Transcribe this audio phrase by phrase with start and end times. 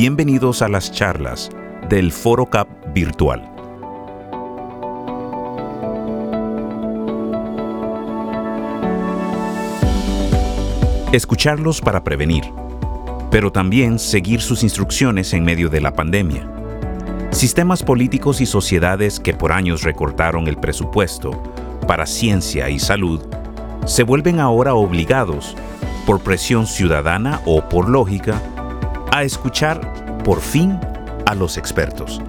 [0.00, 1.50] Bienvenidos a las charlas
[1.88, 3.42] del Foro CAP virtual.
[11.10, 12.44] Escucharlos para prevenir,
[13.32, 16.48] pero también seguir sus instrucciones en medio de la pandemia.
[17.32, 21.32] Sistemas políticos y sociedades que por años recortaron el presupuesto
[21.88, 23.20] para ciencia y salud
[23.84, 25.56] se vuelven ahora obligados,
[26.06, 28.40] por presión ciudadana o por lógica,
[29.18, 29.80] a escuchar
[30.22, 30.78] por fin
[31.26, 32.22] a los expertos.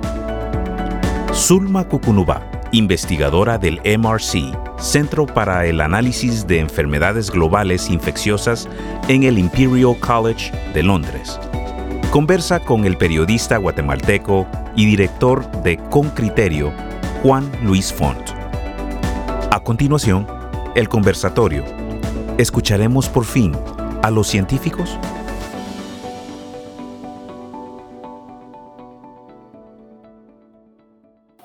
[1.31, 8.67] Zulma Kukunuba, investigadora del MRC, Centro para el Análisis de Enfermedades Globales Infecciosas
[9.07, 11.39] en el Imperial College de Londres,
[12.09, 16.73] conversa con el periodista guatemalteco y director de Con Criterio,
[17.21, 18.31] Juan Luis Font.
[19.51, 20.25] A continuación,
[20.73, 21.63] el conversatorio.
[22.39, 23.55] ¿Escucharemos por fin
[24.01, 24.97] a los científicos?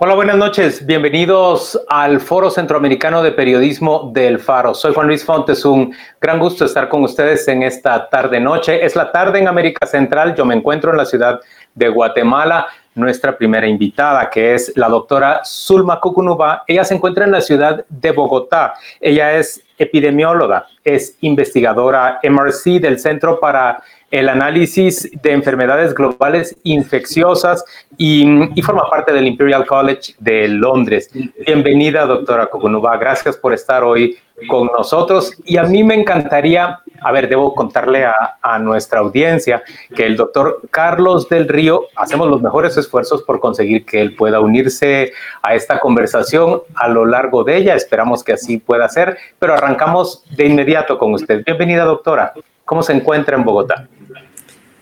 [0.04, 0.84] Hola, buenas noches.
[0.84, 4.74] Bienvenidos al Foro Centroamericano de Periodismo del Faro.
[4.74, 5.64] Soy Juan Luis Fontes.
[5.64, 8.84] Un gran gusto estar con ustedes en esta tarde-noche.
[8.84, 10.34] Es la tarde en América Central.
[10.34, 11.40] Yo me encuentro en la ciudad
[11.74, 12.66] de Guatemala.
[12.94, 16.64] Nuestra primera invitada, que es la doctora Zulma Cucunuba.
[16.66, 18.74] Ella se encuentra en la ciudad de Bogotá.
[19.00, 27.64] Ella es epidemióloga, es investigadora MRC del Centro para el análisis de enfermedades globales infecciosas
[27.96, 28.24] y,
[28.62, 31.10] forma parte del Imperial College de Londres.
[31.46, 32.96] Bienvenida, doctora Kogunuba.
[32.96, 34.16] Gracias por estar hoy
[34.48, 35.32] con nosotros.
[35.44, 39.62] Y a mí me encantaría, a ver, debo contarle a, a nuestra audiencia
[39.94, 44.40] que el doctor Carlos del Río, hacemos los mejores esfuerzos por conseguir que él pueda
[44.40, 47.74] unirse a esta conversación a lo largo de ella.
[47.74, 51.44] Esperamos que así pueda ser, pero arrancamos de inmediato con usted.
[51.44, 52.32] Bienvenida, doctora.
[52.64, 53.86] ¿Cómo se encuentra en Bogotá?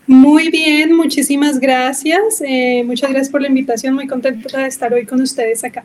[0.05, 2.41] Muy bien, muchísimas gracias.
[2.45, 3.95] Eh, muchas gracias por la invitación.
[3.95, 5.83] Muy contenta de estar hoy con ustedes acá.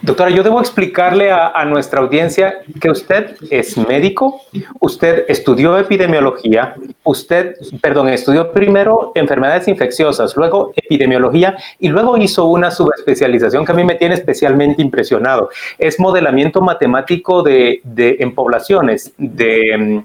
[0.00, 4.40] Doctora, yo debo explicarle a, nuestra audiencia que usted es médico,
[4.80, 6.74] usted estudió epidemiología,
[7.04, 13.74] usted, perdón, estudió primero enfermedades infecciosas, luego epidemiología y luego hizo una subespecialización que a
[13.74, 15.50] mí me tiene especialmente impresionado.
[15.78, 20.02] Es modelamiento matemático de, en poblaciones, de,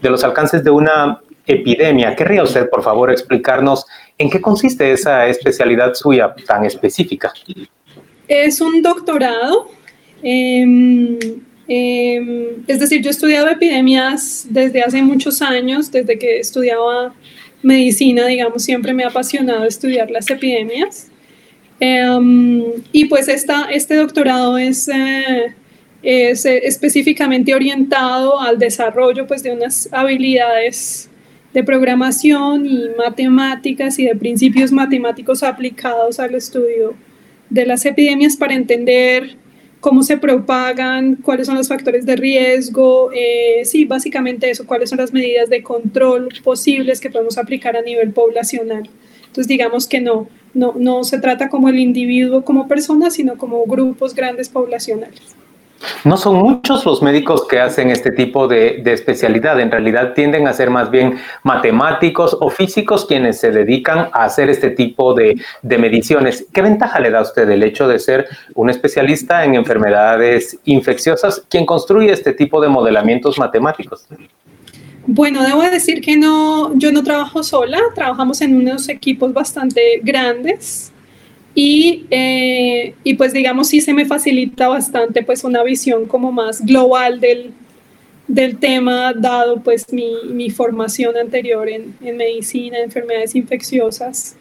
[0.00, 2.14] de los alcances de una epidemia.
[2.14, 3.86] ¿Querría usted, por favor, explicarnos
[4.18, 7.32] en qué consiste esa especialidad suya tan específica?
[8.28, 9.70] Es un doctorado.
[10.22, 11.18] Em,
[11.66, 17.14] em, es decir, yo he estudiado epidemias desde hace muchos años, desde que estudiaba
[17.62, 21.10] medicina, digamos, siempre me ha apasionado estudiar las epidemias.
[21.80, 25.54] Em, y pues esta, este doctorado es, eh,
[26.02, 31.08] es específicamente orientado al desarrollo pues, de unas habilidades
[31.58, 36.94] de programación y matemáticas y de principios matemáticos aplicados al estudio
[37.50, 39.36] de las epidemias para entender
[39.80, 44.98] cómo se propagan, cuáles son los factores de riesgo, eh, sí, básicamente eso, cuáles son
[44.98, 48.88] las medidas de control posibles que podemos aplicar a nivel poblacional.
[49.22, 53.64] Entonces, digamos que no, no, no se trata como el individuo como persona, sino como
[53.64, 55.34] grupos grandes poblacionales.
[56.04, 59.60] No son muchos los médicos que hacen este tipo de, especialidad.
[59.60, 64.50] En realidad tienden a ser más bien matemáticos o físicos quienes se dedican a hacer
[64.50, 66.46] este tipo de, mediciones.
[66.52, 71.44] ¿Qué ventaja le da a usted el hecho de ser un especialista en enfermedades infecciosas
[71.48, 74.06] quien construye este tipo de modelamientos matemáticos?
[75.06, 80.92] Bueno, debo decir que no, yo no trabajo sola, trabajamos en unos equipos bastante grandes.
[81.60, 86.64] Y, eh, y, pues digamos sí se me facilita bastante pues una visión como más
[86.64, 87.52] global del,
[88.28, 94.36] del tema dado pues mi, mi formación anterior en, en, medicina, enfermedades infecciosas.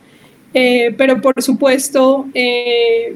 [0.53, 3.15] Eh, pero por supuesto eh,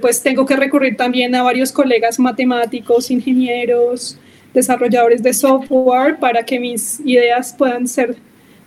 [0.00, 4.18] pues tengo que recurrir también a varios colegas matemáticos, ingenieros,
[4.54, 8.14] desarrolladores de software para que mis ideas puedan ser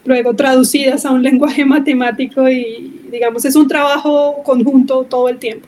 [0.06, 5.68] luego traducidas a un lenguaje matemático y digamos es un trabajo conjunto todo el tiempo.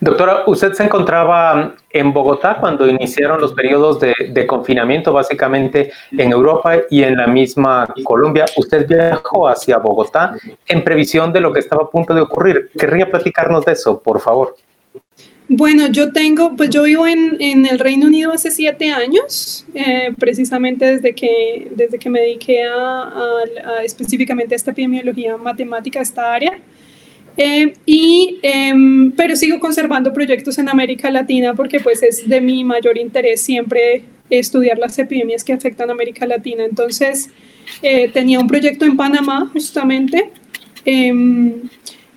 [0.00, 6.32] Doctora, usted se encontraba en Bogotá cuando iniciaron los periodos de, de, confinamiento, básicamente en
[6.32, 8.46] Europa y en la misma Colombia.
[8.56, 10.34] Usted viajó hacia Bogotá
[10.66, 12.70] en previsión de lo que estaba a punto de ocurrir.
[12.78, 14.56] ¿Querría platicarnos de eso, por favor?
[15.48, 20.12] Bueno, yo tengo, pues yo vivo en, en el Reino Unido hace siete años, eh,
[20.18, 23.12] precisamente desde que, desde que me dediqué a,
[23.84, 26.58] específicamente a esta epidemiología matemática, a esta área.
[27.36, 32.64] Eh, y, em, pero sigo conservando proyectos en América Latina porque pues es de mi
[32.64, 36.64] mayor interés siempre estudiar las epidemias que afectan a América Latina.
[36.64, 37.28] Entonces,
[37.82, 40.32] eh, tenía un proyecto en Panamá justamente
[40.86, 41.68] Em,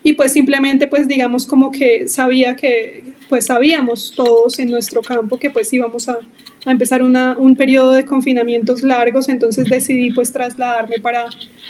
[0.03, 5.37] y pues simplemente pues digamos como que sabía que pues sabíamos todos en nuestro campo
[5.37, 6.17] que pues íbamos a,
[6.65, 11.25] a empezar una, un periodo de confinamientos largos, entonces decidí pues trasladarme para,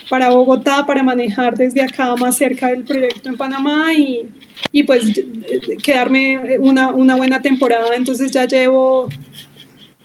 [0.10, 4.30] para Bogotá para manejar desde acá más cerca del proyecto en Panamá y,
[4.72, 5.22] y pues
[5.84, 9.10] quedarme una, una buena temporada, entonces ya llevo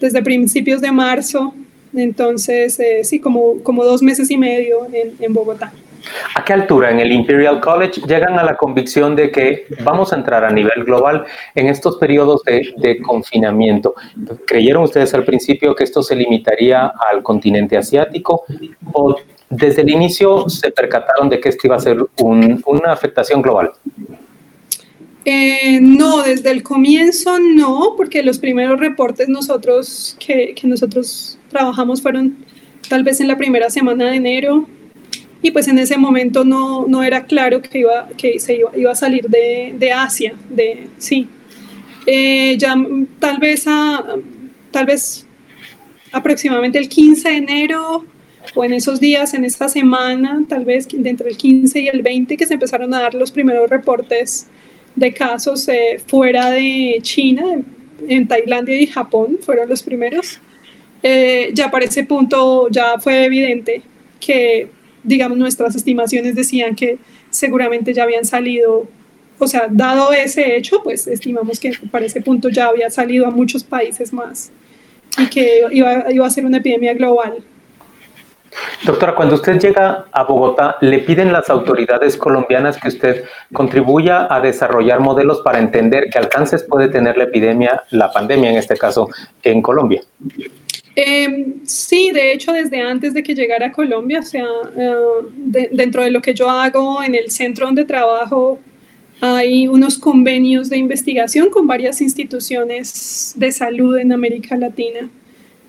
[0.00, 1.54] desde principios de marzo,
[1.94, 5.72] entonces eh, sí, como, como dos meses y medio en, en Bogotá.
[6.34, 10.16] ¿A qué altura en el Imperial College llegan a la convicción de que vamos a
[10.16, 11.24] entrar a nivel global
[11.54, 13.94] en estos periodos de, confinamiento?
[14.46, 18.44] ¿Creyeron ustedes al principio que esto se limitaría al continente asiático
[18.92, 19.16] o
[19.50, 23.72] desde el inicio se percataron de que esto iba a ser una afectación global?
[25.26, 32.02] Eh, no, desde el comienzo no, porque los primeros reportes nosotros que, que nosotros trabajamos
[32.02, 32.44] fueron
[32.90, 34.66] tal vez en la primera semana de enero,
[35.44, 38.92] y pues en ese momento no, no era claro que, iba, que se iba, iba
[38.92, 41.28] a salir de, de, Asia, de, sí.
[42.06, 42.74] Eh, ya
[43.18, 44.02] tal vez, a,
[44.70, 45.26] tal vez
[46.12, 48.06] aproximadamente el 15 de enero
[48.54, 52.38] o en esos días, en esta semana, tal vez entre el 15 y el 20,
[52.38, 54.46] que se empezaron a dar los primeros reportes
[54.96, 57.60] de casos eh, fuera de China,
[58.08, 60.40] en Tailandia y Japón, fueron los primeros.
[61.02, 63.82] Eh, ya para ese punto ya fue evidente
[64.18, 64.70] que
[65.04, 66.98] digamos, nuestras estimaciones decían que
[67.30, 68.88] seguramente ya habían salido,
[69.38, 73.30] o sea, dado ese hecho, pues estimamos que para ese punto ya había salido a
[73.30, 74.50] muchos países más
[75.18, 77.44] y que iba, iba a ser una epidemia global.
[78.84, 84.40] Doctora, cuando usted llega a Bogotá, ¿le piden las autoridades colombianas que usted contribuya a
[84.40, 89.08] desarrollar modelos para entender qué alcances puede tener la epidemia, la pandemia en este caso,
[89.42, 90.02] en Colombia?
[90.96, 94.46] Eh, sí, de hecho, desde antes de que llegara a Colombia, o sea,
[94.76, 98.60] eh, dentro de lo que yo hago en el centro donde trabajo,
[99.20, 105.08] hay unos convenios de investigación con varias instituciones de salud en América Latina.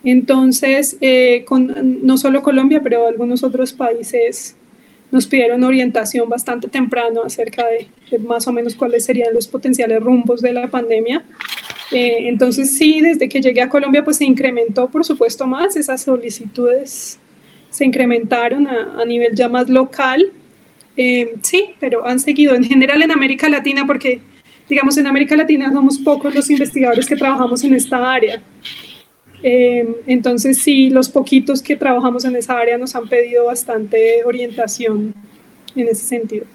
[0.03, 4.55] Entonces, eh, con, no solo Colombia, pero algunos otros países
[5.11, 10.01] nos pidieron orientación bastante temprano acerca de, de más o menos cuáles serían los potenciales
[10.01, 11.23] rumbos de la pandemia.
[11.95, 16.01] Eh, entonces sí, desde que llegué a Colombia pues se incrementó por supuesto más, esas
[16.01, 17.17] solicitudes
[17.69, 20.33] se incrementaron a, nivel ya más local.
[20.97, 24.19] Eh, sí, pero han seguido en general en América Latina porque
[24.67, 28.41] digamos en América Latina somos pocos los investigadores que trabajamos en esta área.
[29.41, 35.13] Eh, entonces sí, los poquitos que trabajamos en esa área nos han pedido bastante orientación
[35.77, 36.45] en ese sentido.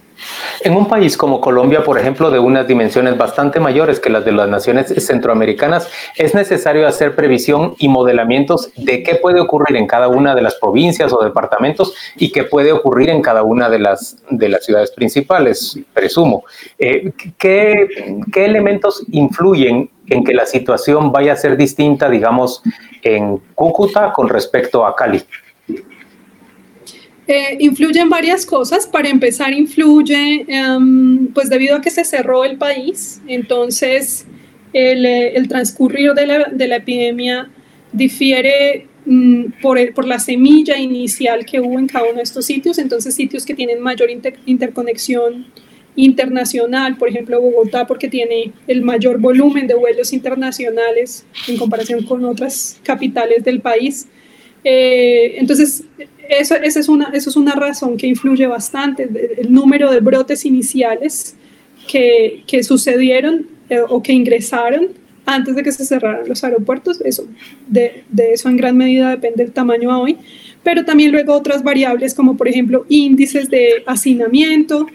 [0.63, 4.33] En un país como Colombia, por ejemplo, de unas dimensiones bastante mayores que las de
[4.33, 10.09] las naciones centroamericanas, es necesario hacer previsión y modelamientos de qué puede ocurrir en cada
[10.09, 14.17] una de las provincias o departamentos y qué puede ocurrir en cada una de las,
[14.31, 16.45] de las ciudades principales, presumo.
[16.79, 17.89] Eh, ¿qué,
[18.33, 22.63] ¿Qué elementos influyen en que la situación vaya a ser distinta, digamos,
[23.03, 25.23] en Cúcuta con respecto a Cali?
[27.33, 28.89] Eh, influyen varias cosas.
[28.89, 34.27] Para empezar, influye, em, pues debido a que se cerró el país, entonces
[34.73, 37.49] el, eh, el transcurrir de la, de la, epidemia
[37.93, 42.47] difiere mm, por, el, por, la semilla inicial que hubo en cada uno de estos
[42.47, 42.79] sitios.
[42.79, 45.47] Entonces, sitios que tienen mayor inter, interconexión
[45.95, 52.25] internacional, por ejemplo Bogotá, porque tiene el mayor volumen de vuelos internacionales en comparación con
[52.25, 54.09] otras capitales del país.
[54.65, 55.85] Eh, entonces,
[56.31, 59.09] eso, esa es una, eso es una razón que influye bastante,
[59.39, 61.37] el número de brotes iniciales
[61.89, 64.89] que, que sucedieron eh, o que ingresaron
[65.27, 67.27] antes de que se cerraran los aeropuertos, eso,
[67.69, 70.17] de, de, eso en gran medida depende el tamaño a hoy,
[70.63, 74.87] pero también luego otras variables como por ejemplo índices de hacinamiento,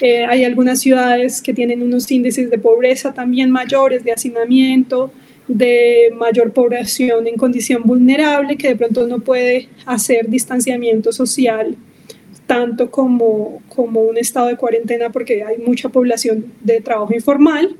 [0.00, 5.12] eh, hay algunas ciudades que tienen unos índices de pobreza también mayores de hacinamiento,
[5.48, 11.76] de mayor población en condición vulnerable que de pronto no puede hacer distanciamiento social
[12.46, 17.76] tanto como, como un estado de cuarentena porque hay mucha población de trabajo informal,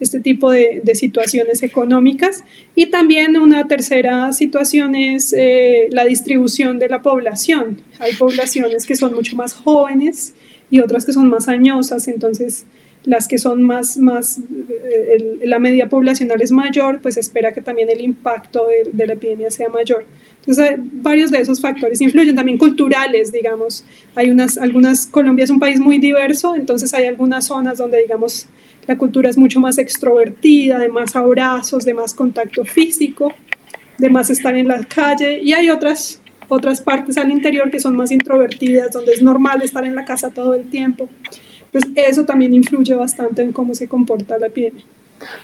[0.00, 2.44] este tipo de, de situaciones económicas.
[2.74, 7.82] Y también una tercera situación es eh, la distribución de la población.
[7.98, 10.34] Hay poblaciones que son mucho más jóvenes
[10.70, 12.64] y otras que son más añosas, entonces
[13.04, 17.88] las que son más, más eh, la media poblacional es mayor, pues espera que también
[17.90, 20.04] el impacto de, la epidemia sea mayor.
[20.40, 23.84] Entonces, varios de esos factores influyen, también culturales, digamos.
[24.14, 28.46] Hay unas, algunas, Colombia es un país muy diverso, entonces hay algunas zonas donde, digamos,
[28.86, 33.34] la cultura es mucho más extrovertida, de más abrazos, de más contacto físico,
[33.98, 37.94] de más estar en la calle, y hay otras otras partes al interior que son
[37.94, 41.08] más introvertidas, donde es normal estar en la casa todo el tiempo.
[41.72, 44.84] Pues eso también influye bastante en cómo se comporta la epidemia.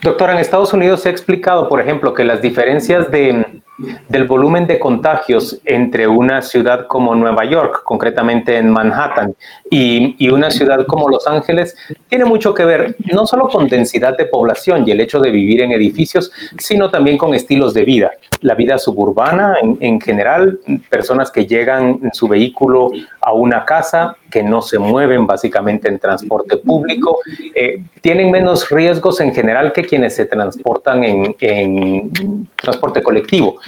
[0.01, 3.44] Doctora, en Estados Unidos se ha explicado, por ejemplo, que las diferencias de,
[3.77, 9.35] del volumen de contagios entre una ciudad como Nueva York, concretamente en Manhattan,
[9.69, 11.77] y, una ciudad como Los Ángeles,
[12.09, 15.61] tiene mucho que ver no solo con densidad de población y el hecho de vivir
[15.61, 18.11] en edificios, sino también con estilos de vida.
[18.41, 22.91] La vida suburbana en, en general, personas que llegan en su vehículo
[23.21, 27.19] a una casa, que no se mueven básicamente en transporte público,
[27.53, 33.59] eh, tienen menos riesgos en general que quienes se transportan en transporte colectivo.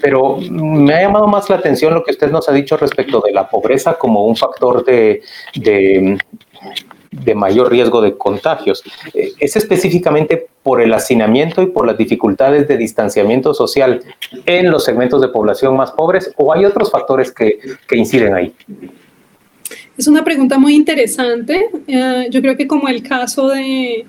[0.00, 3.32] Pero me ha llamado más la atención lo que usted nos ha dicho respecto de
[3.32, 5.22] la pobreza como un factor de,
[5.54, 8.82] de, mayor riesgo de contagios.
[9.14, 14.02] Eh, ¿Es específicamente por el hacinamiento y por las dificultades de distanciamiento social
[14.44, 17.58] en los segmentos de población más pobres o hay otros factores que,
[17.88, 18.54] que inciden ahí?
[19.96, 21.68] Es una pregunta muy interesante.
[21.72, 24.06] Uh, yo creo que como el caso de,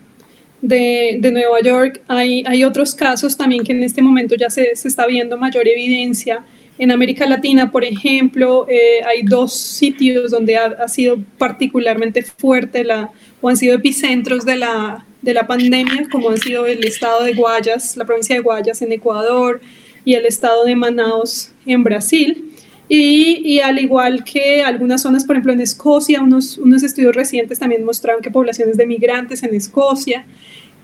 [0.62, 4.76] de, de, Nueva York, hay, hay otros casos también que en este momento ya se,
[4.76, 6.44] se está viendo mayor evidencia.
[6.80, 12.84] En América Latina, por ejemplo, eh, hay dos sitios donde ha, ha, sido particularmente fuerte
[12.84, 13.10] la,
[13.42, 17.34] o han sido epicentros de la, de la pandemia, como han sido el estado de
[17.34, 19.62] Guayas, la provincia de Guayas en Ecuador
[20.06, 22.54] y el estado de Manaus en Brasil.
[22.90, 27.60] Y, y, al igual que algunas zonas, por ejemplo en Escocia, unos, unos estudios recientes
[27.60, 30.26] también mostraron que poblaciones de migrantes en Escocia.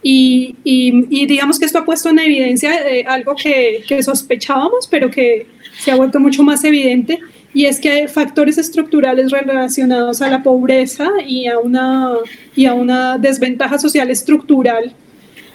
[0.01, 4.86] Y, y, y digamos que esto ha puesto en evidencia eh, algo que, que, sospechábamos,
[4.88, 5.48] pero que
[5.79, 7.22] se ha vuelto mucho más evidente,
[7.53, 12.15] y es que hay factores estructurales relacionados a la pobreza y a una,
[12.53, 14.93] y a una desventaja social estructural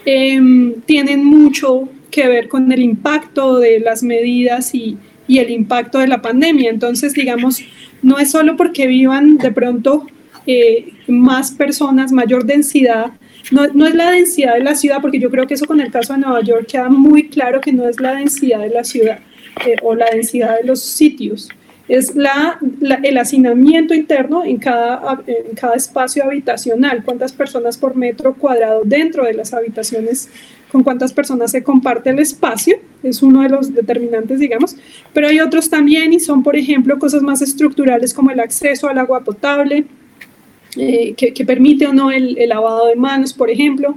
[0.05, 4.97] eh, tienen mucho que ver con el impacto de las medidas y,
[5.29, 6.71] y el impacto de la pandemia.
[6.71, 7.61] Entonces, digamos,
[8.01, 10.07] no es solo porque vivan de pronto
[10.47, 13.11] eh, más personas, mayor densidad,
[13.51, 15.91] no, no, es la densidad de la ciudad, porque yo creo que eso con el
[15.91, 19.19] caso de Nueva York queda muy claro que no es la densidad de la ciudad
[19.65, 21.49] eh, o la densidad de los sitios,
[21.87, 27.95] es la, la, el hacinamiento interno en cada, en cada espacio habitacional, cuántas personas por
[27.95, 30.29] metro cuadrado dentro de las habitaciones
[30.71, 34.75] con cuántas personas se comparte el espacio, es uno de los determinantes, digamos,
[35.13, 38.99] pero hay otros también y son, por ejemplo, cosas más estructurales como el acceso al
[38.99, 39.85] agua potable,
[40.77, 43.95] eh, que, permite o no el, el, lavado de manos, por ejemplo,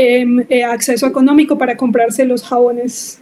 [0.00, 3.20] eh, eh, acceso económico para comprarse los jabones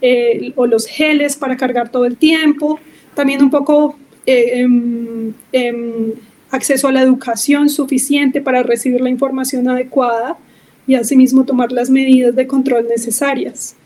[0.00, 2.80] eh, o los geles para cargar todo el tiempo,
[3.14, 6.12] también un poco em, em,
[6.50, 10.38] acceso a la educación suficiente para recibir la información adecuada,
[10.86, 13.76] y asimismo tomar las medidas de control necesarias.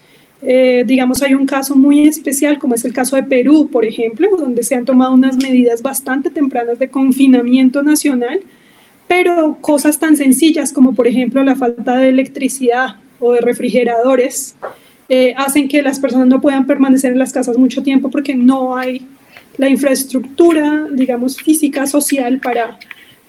[0.40, 4.28] Eh, digamos, hay un caso muy especial, como es el caso de Perú, por ejemplo,
[4.36, 8.40] donde se han tomado unas medidas bastante tempranas de confinamiento nacional,
[9.08, 14.54] pero cosas tan sencillas como, por ejemplo, la falta de electricidad o de refrigeradores
[15.08, 18.76] eh, hacen que las personas no puedan permanecer en las casas mucho tiempo porque no
[18.76, 19.06] hay
[19.56, 22.78] la infraestructura, digamos, física, social para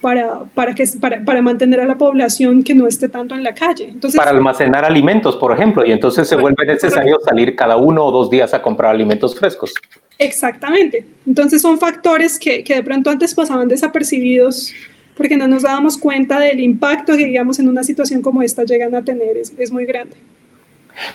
[0.02, 3.54] para, para, que, para, para, mantener a la población que no esté tanto en la
[3.54, 3.90] calle.
[3.90, 8.12] Entonces, para almacenar alimentos, por ejemplo, y entonces se vuelve necesario salir cada uno o
[8.12, 9.74] dos días a comprar alimentos frescos.
[10.18, 11.06] Exactamente.
[11.26, 14.74] Entonces son factores que, que de pronto antes pasaban desapercibidos
[15.16, 18.96] porque no nos dábamos cuenta del impacto que, digamos, en una situación como esta llegan
[18.96, 19.38] a tener.
[19.38, 20.16] Es, es muy grande.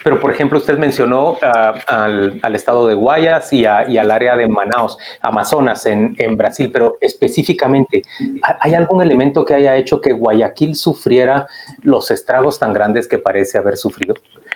[0.03, 1.37] Pero, por ejemplo, usted mencionó uh,
[1.87, 8.03] al, estado de Guayas y, al área de Manaus, Amazonas, en, Brasil, pero específicamente,
[8.61, 11.47] ¿hay algún elemento que haya hecho que Guayaquil sufriera
[11.83, 14.14] los estragos tan grandes que parece haber sufrido?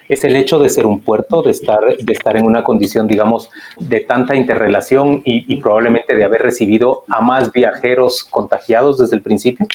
[0.08, 3.50] ¿Es el hecho de ser un puerto, de estar, de estar en una condición, digamos,
[3.78, 9.66] de tanta interrelación y probablemente de haber recibido a más viajeros contagiados desde el principio?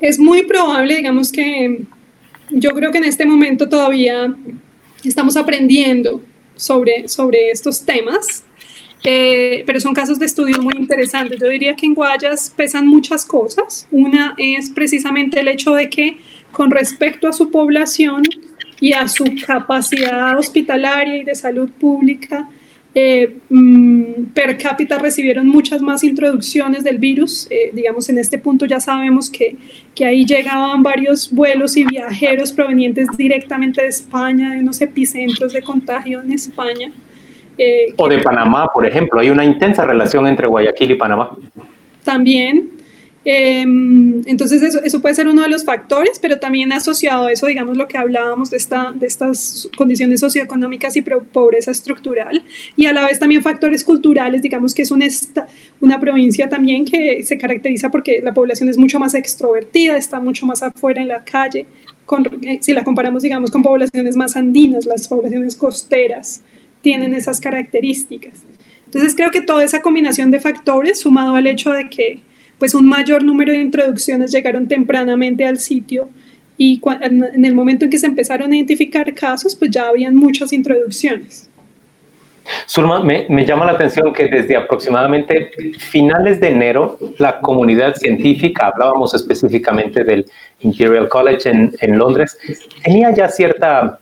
[0.00, 1.82] Es muy probable, digamos que
[2.50, 4.34] yo creo que en este momento todavía
[5.04, 6.22] estamos aprendiendo
[6.56, 8.44] sobre, sobre estos temas,
[9.04, 11.38] eh, pero son casos de estudio muy interesantes.
[11.40, 13.86] Yo diría que en Guayas pesan muchas cosas.
[13.90, 16.18] Una es precisamente el hecho de que
[16.50, 18.22] con respecto a su población
[18.80, 22.48] y a su capacidad hospitalaria y de salud pública,
[22.98, 27.46] eh, mm, per cápita recibieron muchas más introducciones del virus.
[27.50, 29.54] Eh, digamos, en este punto ya sabemos que,
[29.94, 35.60] que, ahí llegaban varios vuelos y viajeros provenientes directamente de España, de unos epicentros de
[35.60, 36.90] contagio en España.
[37.58, 39.20] Eh, o de Panamá, por ejemplo.
[39.20, 41.36] Hay una intensa relación entre Guayaquil y Panamá.
[42.02, 42.70] También.
[43.28, 47.76] Em, entonces eso, puede ser uno de los factores, pero también asociado a eso, digamos,
[47.76, 52.44] lo que hablábamos de, esta, de estas condiciones socioeconómicas y pobreza estructural,
[52.76, 55.06] y a la vez también factores culturales, digamos que es una,
[55.80, 60.46] una provincia también que se caracteriza porque la población es mucho más extrovertida, está mucho
[60.46, 61.66] más afuera en la calle,
[62.42, 66.42] eh, si la comparamos, digamos, con poblaciones más andinas, las poblaciones costeras
[66.80, 68.44] tienen esas características.
[68.84, 72.20] Entonces creo que toda esa combinación de factores, sumado al hecho de que
[72.58, 76.08] pues un mayor número de introducciones llegaron tempranamente al sitio
[76.58, 80.52] y en el momento en que se empezaron a identificar casos, pues ya habían muchas
[80.52, 81.50] introducciones.
[82.68, 89.14] Zulma, me, llama la atención que desde aproximadamente finales de enero, la comunidad científica, hablábamos
[89.14, 90.26] específicamente del
[90.60, 92.38] Imperial College en, en Londres,
[92.84, 93.98] tenía ya cierta,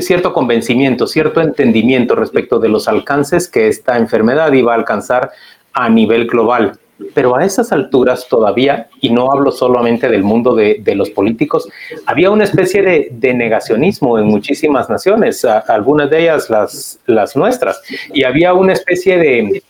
[0.00, 5.30] cierto convencimiento, cierto entendimiento respecto de los alcances que esta enfermedad iba a alcanzar
[5.72, 6.78] a nivel global.
[7.12, 11.68] Pero a esas alturas todavía, y no hablo solamente del mundo de, los políticos,
[12.06, 17.82] había una especie de, negacionismo en muchísimas naciones, algunas de ellas las, las nuestras,
[18.12, 19.62] y había una especie de,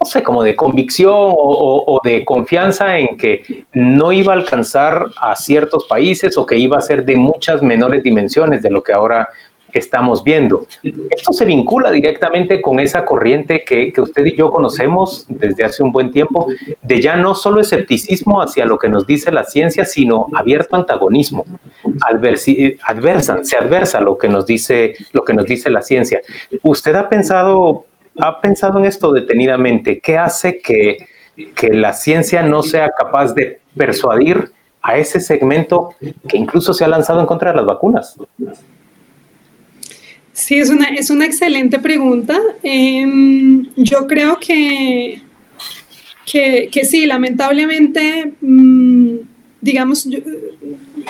[0.00, 5.36] no sé, como de convicción o, de confianza en que no iba a alcanzar a
[5.36, 9.28] ciertos países o que iba a ser de muchas menores dimensiones de lo que ahora
[9.78, 10.66] estamos viendo.
[10.82, 15.92] Esto se vincula directamente con esa corriente que, usted y yo conocemos desde hace un
[15.92, 16.48] buen tiempo,
[16.82, 21.44] de ya no solo escepticismo hacia lo que nos dice la ciencia, sino abierto antagonismo.
[22.86, 26.20] adversa, se adversa lo que nos dice, lo que nos dice la ciencia.
[26.62, 27.86] ¿Usted ha pensado,
[28.18, 30.00] ha pensado en esto detenidamente?
[30.00, 31.06] ¿Qué hace que,
[31.54, 35.90] que la ciencia no sea capaz de persuadir a ese segmento
[36.28, 38.16] que incluso se ha lanzado en contra de las vacunas?
[40.40, 42.40] Sí, es una, es una excelente pregunta.
[42.62, 45.20] Em, yo creo que,
[46.24, 49.16] que, sí, lamentablemente, mm,
[49.60, 50.08] digamos,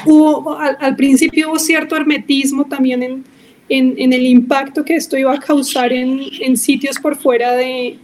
[0.04, 3.24] hubo, al, principio hubo cierto hermetismo también en,
[3.68, 7.98] en, el impacto que esto iba a causar en, en sitios por fuera de,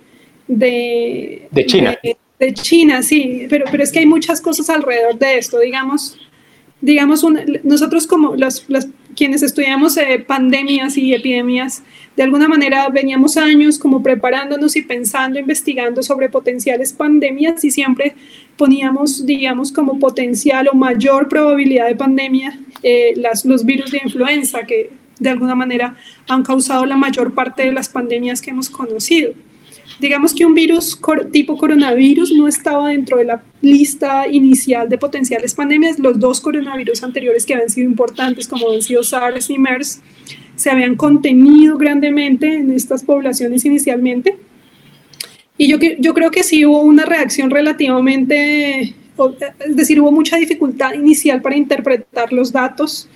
[0.47, 1.99] de, de China.
[2.38, 6.16] De, China, sí, pero, pero es que hay muchas cosas alrededor de esto, digamos
[6.80, 7.24] digamos,
[7.62, 8.66] nosotros como los,
[9.16, 11.82] quienes estudiamos eh, pandemias y epidemias,
[12.16, 18.14] de alguna manera veníamos años como preparándonos y pensando, investigando sobre potenciales pandemias y siempre
[18.56, 24.64] poníamos, digamos, como potencial o mayor probabilidad de pandemia eh, las, los virus de influenza
[24.64, 25.96] que de alguna manera
[26.28, 29.32] han causado la mayor parte de las pandemias que hemos conocido
[29.98, 30.98] digamos que un virus
[31.32, 35.98] tipo coronavirus no estaba dentro de la lista inicial de potenciales pandemias.
[35.98, 40.00] Los dos coronavirus anteriores que habían sido importantes, como han sido SARS y MERS,
[40.54, 44.37] se habían contenido grandemente en estas poblaciones inicialmente.
[45.59, 48.94] Y yo, yo creo que sí hubo una reacción relativamente,
[49.61, 53.09] es decir, hubo mucha dificultad inicial para interpretar los datos.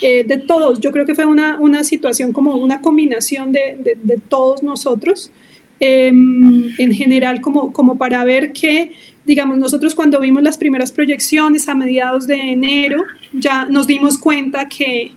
[0.00, 3.98] Eh, de todos, yo creo que fue una, una situación como una combinación de, de,
[4.00, 5.32] de todos nosotros,
[5.80, 8.92] Em, en general como, como para ver que,
[9.24, 14.68] digamos, nosotros cuando vimos las primeras proyecciones a mediados de enero, ya nos dimos cuenta
[14.68, 15.12] que,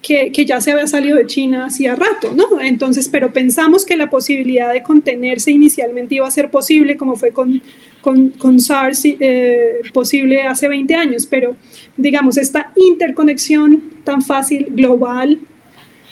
[0.00, 2.58] que, que, ya se había salido de China hacía rato, ¿no?
[2.58, 7.30] Entonces, pero pensamos que la posibilidad de contenerse inicialmente iba a ser posible, como fue
[7.32, 7.60] con,
[8.00, 11.54] con, con SARS eh, posible hace 20 años, pero
[11.98, 15.38] digamos, esta interconexión tan fácil, global,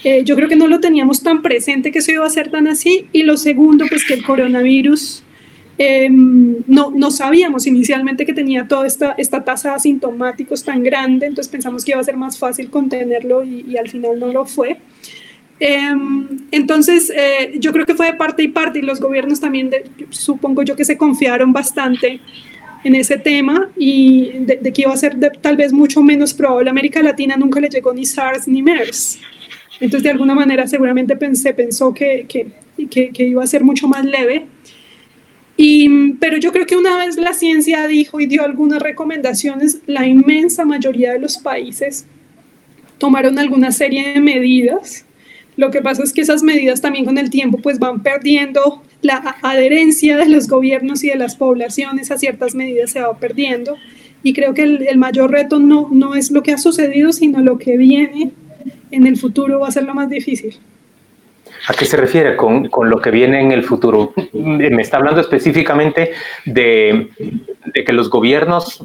[0.09, 2.69] eh, yo creo que no lo teníamos tan presente que eso iba a ser tan
[2.69, 3.09] así.
[3.11, 5.25] Y lo segundo, pues que el coronavirus,
[5.79, 11.27] em, no, no sabíamos inicialmente que tenía toda esta, esta tasa de asintomáticos tan grande,
[11.27, 14.77] entonces pensamos que iba a ser más fácil contenerlo y, al final no lo fue.
[15.59, 19.71] Em, entonces, eh, yo creo que fue de parte y parte y los gobiernos también,
[20.11, 22.21] supongo yo que se confiaron bastante
[22.85, 26.71] en ese tema y de, de que iba a ser tal vez mucho menos probable.
[26.71, 29.19] América Latina nunca le llegó ni SARS ni MERS.
[29.81, 32.27] Entonces, de alguna manera, seguramente pensé, pensó que,
[32.77, 34.47] iba a ser mucho más leve.
[36.21, 40.65] Pero yo creo que una vez la ciencia dijo y dio algunas recomendaciones, la inmensa
[40.65, 42.07] mayoría de los países
[42.99, 45.05] tomaron alguna serie de medidas.
[45.57, 49.37] Lo que pasa es que esas medidas también con el tiempo pues van perdiendo la
[49.43, 53.77] adherencia de los gobiernos y de las poblaciones a ciertas medidas se va perdiendo.
[54.23, 57.77] Y creo que el, mayor reto no es lo que ha sucedido, sino lo que
[57.77, 58.33] viene
[58.91, 60.59] en el futuro va a ser lo más difícil.
[61.69, 64.13] ¿A qué se refiere con, con, lo que viene en el futuro?
[64.33, 66.13] Me está hablando específicamente
[66.45, 67.09] de,
[67.73, 68.85] de, que los gobiernos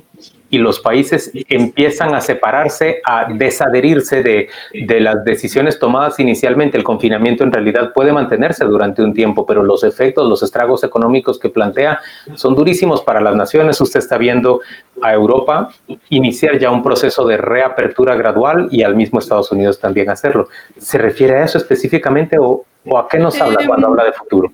[0.51, 6.77] y los países empiezan a separarse, a desadherirse de, de, las decisiones tomadas inicialmente.
[6.77, 11.39] El confinamiento en realidad puede mantenerse durante un tiempo, pero los efectos, los estragos económicos
[11.39, 12.01] que plantea
[12.35, 13.79] son durísimos para las naciones.
[13.79, 14.59] Usted está viendo
[15.01, 15.69] a Europa
[16.09, 20.49] iniciar ya un proceso de reapertura gradual y al mismo Estados Unidos también hacerlo.
[20.77, 24.51] ¿Se refiere a eso específicamente o, o a qué nos habla cuando habla de futuro?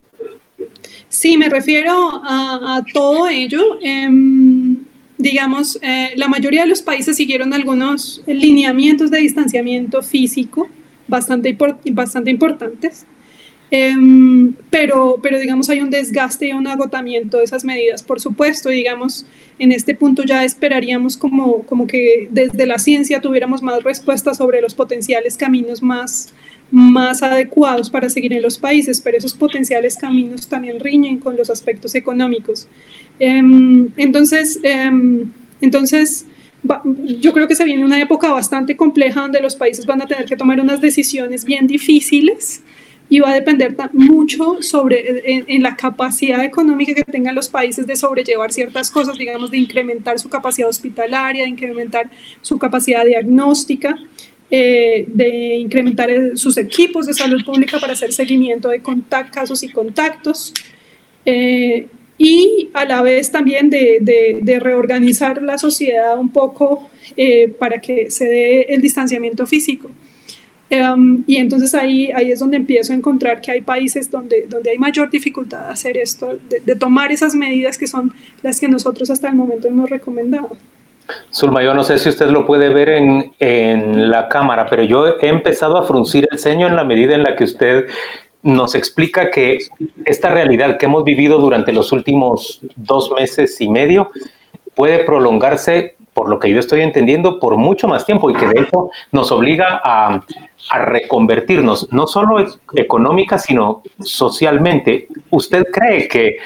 [1.09, 3.79] Sí, me refiero a, a todo ello.
[3.81, 4.07] Eh,
[5.17, 10.69] digamos, eh, la mayoría de los países siguieron algunos lineamientos de distanciamiento físico
[11.07, 11.57] bastante,
[11.91, 13.05] bastante importantes.
[13.69, 18.69] Em, pero, pero digamos hay un desgaste y un agotamiento de esas medidas, por supuesto,
[18.69, 19.25] digamos,
[19.59, 24.61] en este punto ya esperaríamos como, como que desde la ciencia tuviéramos más respuestas sobre
[24.61, 26.33] los potenciales caminos más,
[26.71, 31.49] más adecuados para seguir en los países, pero esos potenciales caminos también riñen con los
[31.49, 32.67] aspectos económicos.
[33.19, 36.25] Em, entonces, em, entonces,
[37.19, 40.25] yo creo que se viene una época bastante compleja donde los países van a tener
[40.25, 42.61] que tomar unas decisiones bien difíciles
[43.09, 47.87] y va a depender mucho sobre en, en, la capacidad económica que tengan los países
[47.87, 52.09] de sobrellevar ciertas cosas, digamos, de incrementar su capacidad hospitalaria, de incrementar
[52.41, 53.97] su capacidad diagnóstica.
[54.49, 58.81] Eh, de incrementar sus equipos de salud pública para hacer seguimiento de
[59.29, 60.53] casos y contactos
[61.25, 67.81] eh, y a la vez también de, de, reorganizar la sociedad un poco eh, para
[67.81, 69.91] que se dé el distanciamiento físico.
[70.71, 74.69] Um, y entonces ahí, ahí es donde empiezo a encontrar que hay países donde, donde
[74.69, 78.69] hay mayor dificultad de hacer esto, de, de tomar esas medidas que son las que
[78.69, 80.57] nosotros hasta el momento hemos recomendado.
[81.33, 85.07] Zulma, yo no sé si usted lo puede ver en, en, la cámara, pero yo
[85.07, 87.87] he empezado a fruncir el ceño en la medida en la que usted
[88.43, 89.59] nos explica que
[90.05, 94.11] esta realidad que hemos vivido durante los últimos dos meses y medio
[94.75, 98.61] puede prolongarse, por lo que yo estoy entendiendo, por mucho más tiempo y que de
[98.61, 100.23] hecho nos obliga a,
[100.69, 105.07] a reconvertirnos, no solo económica, sino socialmente.
[105.29, 106.37] ¿Usted cree que,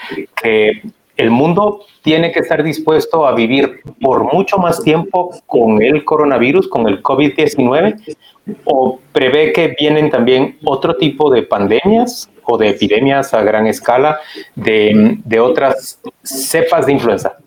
[0.41, 0.81] que
[1.17, 6.67] el mundo tiene que estar dispuesto a vivir por mucho más tiempo con el coronavirus,
[6.67, 8.17] con el COVID-19?
[8.65, 14.19] ¿O prevé que vienen también otro tipo de pandemias o de epidemias a gran escala
[14.55, 17.37] de, de otras cepas de influenza?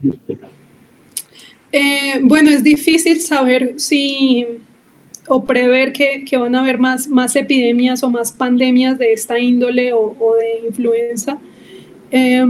[1.73, 4.47] Eh, bueno, es difícil saber si
[5.27, 9.39] o prever que, que, van a haber más, más epidemias o más pandemias de esta
[9.39, 11.39] índole o, de influenza.
[12.11, 12.45] Eh,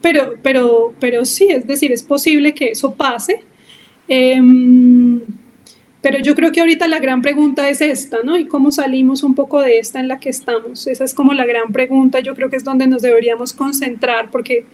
[0.00, 3.44] pero, pero, pero sí, es decir, es posible que eso pase.
[4.08, 4.40] Eh,
[6.02, 8.38] pero yo creo que ahorita la gran pregunta es esta, ¿no?
[8.38, 10.86] Y cómo salimos un poco de esta en la que estamos.
[10.86, 12.20] Esa es como la gran pregunta.
[12.20, 14.64] Yo creo que es donde nos deberíamos concentrar porque,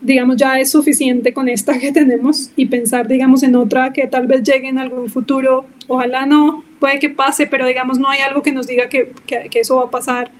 [0.00, 4.26] digamos, ya es suficiente con esta que tenemos y pensar, digamos, en otra que tal
[4.26, 5.66] vez llegue en algún futuro.
[5.86, 9.48] Ojalá no, puede que pase, pero digamos, no hay algo que nos diga que, que,
[9.50, 10.32] que eso va a pasar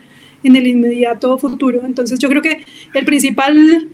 [0.42, 1.82] en el inmediato futuro.
[1.84, 3.88] Entonces yo creo que el principal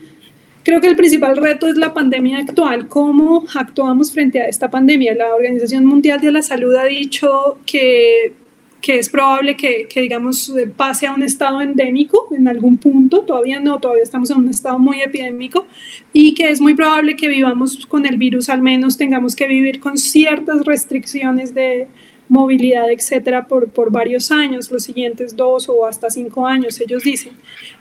[0.62, 5.14] Creo que el principal reto es la pandemia actual, cómo actuamos frente a esta pandemia.
[5.14, 8.35] La Organización Mundial de la Salud ha dicho que,
[8.83, 13.59] que es probable que, que, digamos, pase a un estado endémico en algún punto, todavía
[13.59, 15.66] no, todavía estamos en un estado muy epidémico,
[16.12, 19.81] y que es muy probable que vivamos con el virus, al menos tengamos que vivir
[19.81, 21.88] con ciertas restricciones de
[22.29, 27.33] movilidad, etcétera, por, por varios años, los siguientes dos o hasta cinco años, ellos dicen.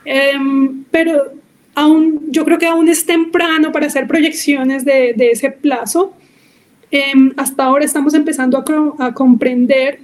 [0.04, 0.32] Eh,
[0.90, 1.39] pero
[1.74, 6.14] aún, yo creo que aún es temprano para hacer proyecciones de, de ese plazo.
[6.90, 10.00] Eh, hasta ahora estamos empezando a, a, comprender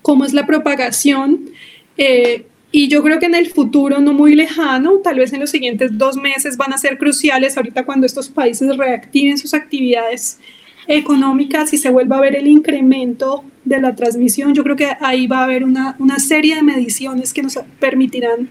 [0.00, 1.50] cómo es la propagación
[1.98, 5.50] eh, y yo creo que en el futuro no muy lejano, tal vez en los
[5.50, 10.38] siguientes dos meses van a ser cruciales ahorita cuando estos países reactiven sus actividades
[10.86, 14.54] económicas y se vuelva a ver el incremento de la transmisión.
[14.54, 18.50] Yo creo que ahí va a haber una, una serie de mediciones que nos permitirán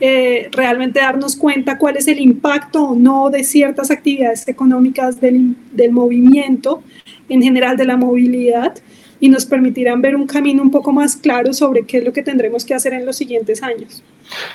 [0.00, 5.56] eh, realmente darnos cuenta cuál es el impacto o no de ciertas actividades económicas del,
[5.72, 6.82] del movimiento,
[7.28, 8.74] en general de la movilidad,
[9.20, 12.22] y nos permitirán ver un camino un poco más claro sobre qué es lo que
[12.22, 14.02] tendremos que hacer en los siguientes años.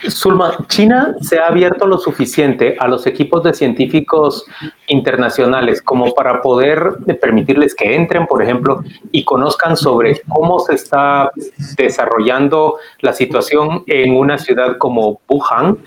[0.10, 4.46] Zulma, China se ha abierto lo suficiente a los equipos de científicos
[4.88, 11.32] internacionales como para poder permitirles que entren, por ejemplo, y conozcan sobre cómo se está
[11.78, 15.78] desarrollando la situación en una ciudad como Wuhan.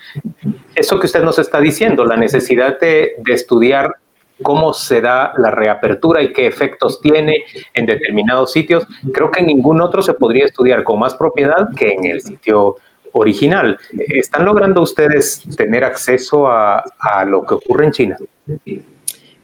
[0.75, 3.97] Eso que usted nos está diciendo, la necesidad de, de estudiar
[4.43, 9.47] cómo se da la reapertura y qué efectos tiene en determinados sitios, creo que en
[9.47, 12.77] ningún otro se podría estudiar con más propiedad que en el sitio
[13.13, 13.79] original.
[13.93, 18.17] ¿Están logrando ustedes tener acceso a, a lo que ocurre en China?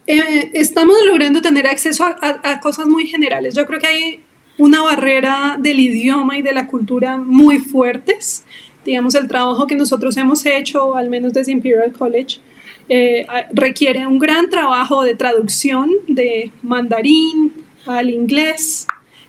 [0.07, 3.55] eh, estamos logrando tener acceso a, cosas muy generales.
[3.55, 4.25] Yo creo que hay
[4.59, 8.45] una barrera del idioma y de la cultura muy fuertes.
[8.85, 12.41] Digamos, el trabajo que nosotros hemos hecho, al menos desde Imperial College,
[12.89, 17.53] eh, requiere un gran trabajo de traducción de mandarín
[17.87, 18.87] al inglés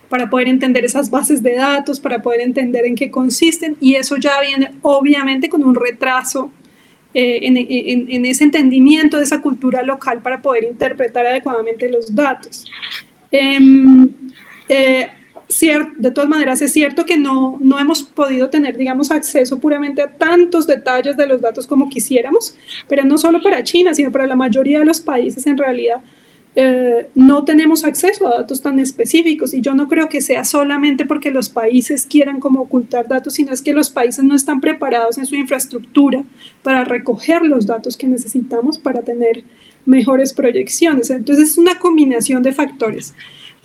[0.08, 4.16] para poder entender esas bases de datos, para poder entender en qué consisten, y eso
[4.16, 6.50] ya viene obviamente con un retraso
[7.14, 12.66] eh, en, ese entendimiento de esa cultura local para poder interpretar adecuadamente los datos.
[13.30, 14.08] Em,
[15.48, 20.10] de todas maneras, es cierto que no, no hemos podido tener, digamos, acceso puramente a
[20.10, 22.56] tantos detalles de los datos como quisiéramos,
[22.88, 26.02] pero no solo para China, sino para la mayoría de los países en realidad.
[26.58, 31.04] Eh, no tenemos acceso a datos tan específicos y yo no creo que sea solamente
[31.04, 35.18] porque los países quieran como ocultar datos, sino es que los países no están preparados
[35.18, 36.24] en su infraestructura
[36.62, 39.44] para recoger los datos que necesitamos para tener
[39.84, 41.10] mejores proyecciones.
[41.10, 43.14] Entonces es una combinación de factores.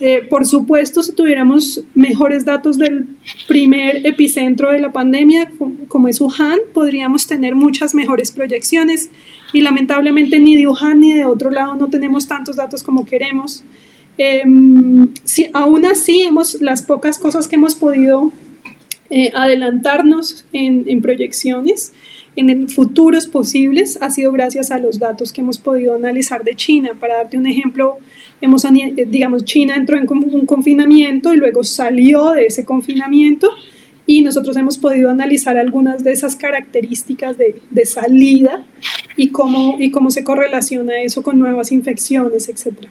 [0.04, 3.06] Eh, por supuesto, si tuviéramos mejores datos del
[3.46, 5.52] primer epicentro de la pandemia,
[5.86, 9.10] como es Wuhan, podríamos tener muchas mejores proyecciones
[9.52, 13.62] y lamentablemente ni de Wuhan ni de otro lado no tenemos tantos datos como queremos.
[14.18, 18.32] Em, si, aún así, hemos, las pocas cosas que hemos podido
[19.08, 21.92] eh, adelantarnos en, en proyecciones,
[22.36, 26.92] en futuros posibles, ha sido gracias a los datos que hemos podido analizar de China.
[26.98, 27.98] Para darte un ejemplo,
[28.40, 33.50] hemos, eh, digamos, China entró en un confinamiento y luego salió de ese confinamiento
[34.06, 38.64] y nosotros hemos podido analizar algunas de esas características de, de salida
[39.16, 42.90] y cómo, y cómo se correlaciona eso con nuevas infecciones, etcétera.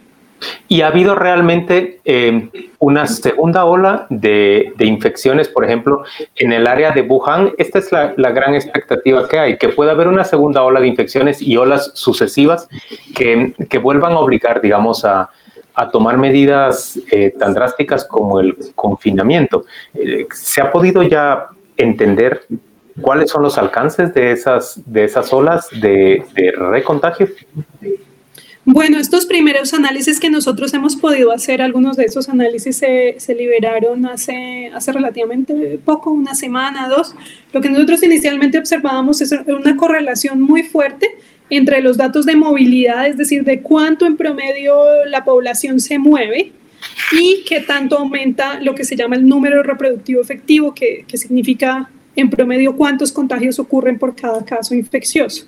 [0.67, 2.49] ¿Y ha habido realmente eh,
[2.79, 6.03] una segunda ola de, infecciones, por ejemplo,
[6.35, 7.51] en el área de Wuhan?
[7.57, 11.41] Esta es la, gran expectativa que hay, que pueda haber una segunda ola de infecciones
[11.41, 12.67] y olas sucesivas
[13.15, 15.29] que, que vuelvan a obligar, digamos, a,
[15.73, 19.65] a tomar medidas eh, tan drásticas como el confinamiento.
[19.93, 22.45] Eh, ¿Se ha podido ya entender
[22.99, 27.27] cuáles son los alcances de esas, de esas olas de, de recontagio?
[28.63, 33.33] Bueno, estos primeros análisis que nosotros hemos podido hacer, algunos de esos análisis se, se,
[33.33, 37.15] liberaron hace, hace relativamente poco, una semana, dos.
[37.53, 41.07] Lo que nosotros inicialmente observábamos es una correlación muy fuerte
[41.49, 44.75] entre los datos de movilidad, es decir, de cuánto en promedio
[45.07, 46.51] la población se mueve
[47.19, 51.89] y qué tanto aumenta lo que se llama el número reproductivo efectivo, que, que significa
[52.15, 55.45] en promedio cuántos contagios ocurren por cada caso infeccioso.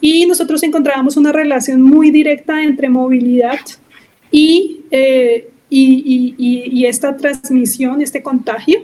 [0.00, 3.58] Y nosotros encontrábamos una relación muy directa entre movilidad
[4.30, 8.80] y, eh, y, esta transmisión, este contagio,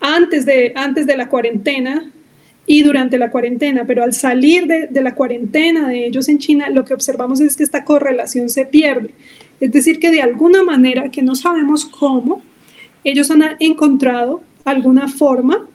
[0.00, 2.10] antes de, antes de la cuarentena
[2.66, 6.84] y durante la cuarentena, pero al salir de, la cuarentena de ellos en China, lo
[6.84, 9.10] que observamos es que esta correlación se pierde.
[9.60, 12.42] Es decir, que de alguna manera, que no sabemos cómo,
[13.04, 15.68] ellos han encontrado alguna forma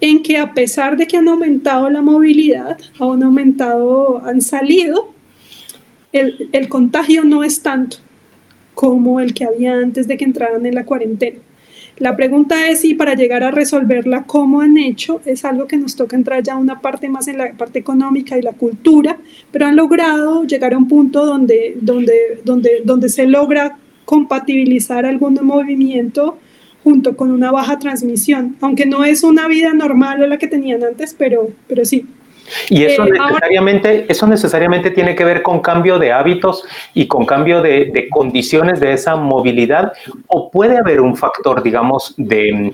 [0.00, 5.12] en que a pesar de que han aumentado la movilidad, han aumentado, han salido,
[6.12, 7.98] el, el contagio no es tanto
[8.74, 11.38] como el que había antes de que entraran en la cuarentena.
[11.98, 15.20] La pregunta es si para llegar a resolverla, ¿cómo han hecho?
[15.26, 18.42] Es algo que nos toca entrar ya una parte más en la parte económica y
[18.42, 19.18] la cultura,
[19.52, 25.38] pero han logrado llegar a un punto donde, donde, donde, donde se logra compatibilizar algún
[25.42, 26.38] movimiento
[26.82, 30.82] junto con una baja transmisión, aunque no es una vida normal a la que tenían
[30.82, 32.06] antes, pero, pero sí.
[32.68, 36.64] Y eso, eh, necesariamente, eso necesariamente tiene que ver con cambio de hábitos
[36.94, 39.92] y con cambio de, de, condiciones de esa movilidad,
[40.26, 42.72] o puede haber un factor, digamos, de,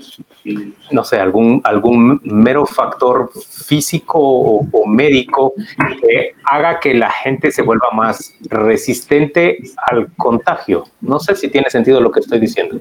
[0.91, 3.29] no sé, algún, algún mero factor
[3.65, 5.53] físico o, o médico
[6.01, 10.85] que haga que la gente se vuelva más resistente al contagio.
[11.01, 12.79] No sé si tiene sentido lo que estoy diciendo.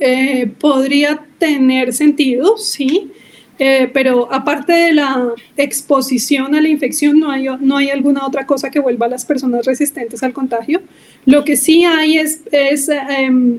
[0.00, 3.12] Eh, podría tener sentido, sí.
[3.58, 8.46] Eh, pero aparte de la exposición a la infección, no hay, no hay alguna otra
[8.46, 10.80] cosa que vuelva a las personas resistentes al contagio.
[11.24, 12.98] Lo que sí hay es, es eh,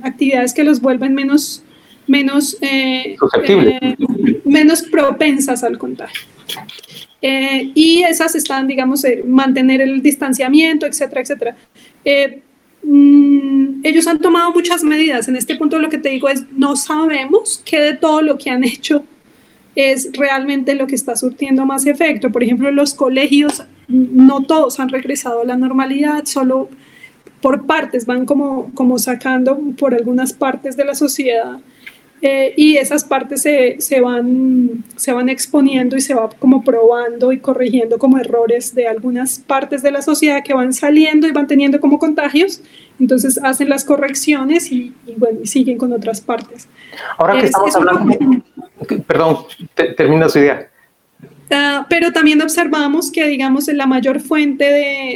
[0.02, 1.64] actividades que los vuelven menos,
[2.08, 3.96] menos, eh, eh
[4.46, 6.22] menos propensas al contagio.
[7.22, 11.58] y esas están, digamos, mantener el distanciamiento, etcétera, etcétera.
[12.84, 15.28] Mm, ellos han tomado muchas medidas.
[15.28, 18.50] En este punto lo que te digo es, no sabemos qué de todo lo que
[18.50, 19.04] han hecho
[19.76, 22.32] es realmente lo que está surtiendo más efecto.
[22.32, 26.70] Por ejemplo, los colegios, no todos han regresado a la normalidad, solo
[27.42, 31.60] por partes, van como, como sacando por algunas partes de la sociedad
[32.22, 37.32] Eh, y esas partes se, se, van, se van exponiendo y se va como probando
[37.32, 41.48] y corrigiendo como errores de algunas partes de la sociedad que van saliendo y van
[41.48, 42.62] teniendo como contagios.
[43.00, 46.68] Entonces hacen las correcciones y, bueno, y siguen con otras partes.
[47.18, 48.14] Ahora que estamos hablando,
[49.08, 49.38] perdón,
[49.96, 50.69] termina su idea.
[51.52, 54.66] Ah, pero también observamos que, digamos, la mayor fuente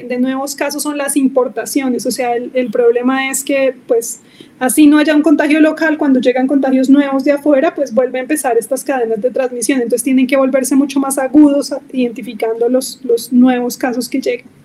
[0.08, 2.06] de, nuevos casos son las importaciones.
[2.06, 4.22] O sea, el, problema es que, pues,
[4.60, 8.22] así no haya un contagio local, cuando llegan contagios nuevos de afuera, pues vuelve a
[8.22, 9.82] empezar estas cadenas de transmisión.
[9.82, 14.63] Entonces tienen que volverse mucho más agudos identificando los nuevos casos que llegan.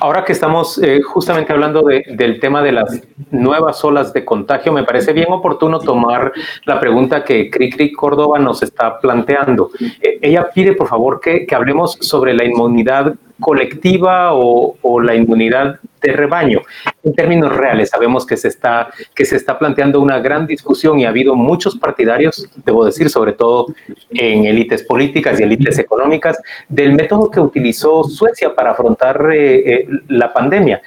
[0.00, 4.72] Ahora que estamos eh, justamente hablando de, del tema de las nuevas olas de contagio,
[4.72, 6.32] me parece bien oportuno tomar
[6.64, 9.70] la pregunta que Cricri Córdoba nos está planteando.
[10.00, 15.80] Eh, ella pide, por favor, que, que, hablemos sobre la inmunidad colectiva o, la inmunidad
[16.00, 16.60] de rebaño.
[17.02, 21.04] En términos reales, sabemos que se, está, que se está planteando una gran discusión y
[21.04, 23.66] ha habido muchos partidarios, debo decir, sobre todo
[24.10, 29.88] en élites políticas y élites económicas, del método que utilizó Suecia para afrontar eh, eh,
[30.08, 30.82] la pandemia.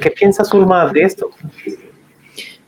[0.00, 1.30] ¿Qué piensa Zulma de esto?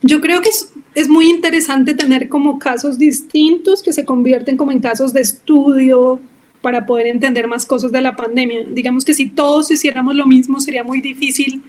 [0.01, 4.73] Yo creo que es, es, muy interesante tener como casos distintos que se convierten como
[4.73, 6.19] en casos de estudio
[6.63, 8.63] para poder entender más cosas de la pandemia.
[8.71, 11.61] Digamos que si todos hiciéramos lo mismo sería muy difícil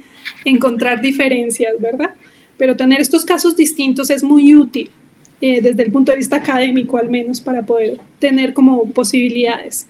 [0.44, 2.14] encontrar diferencias, ¿verdad?
[2.56, 4.88] Pero tener estos casos distintos es muy útil
[5.40, 9.88] eh, desde el punto de vista académico al menos para poder tener como posibilidades.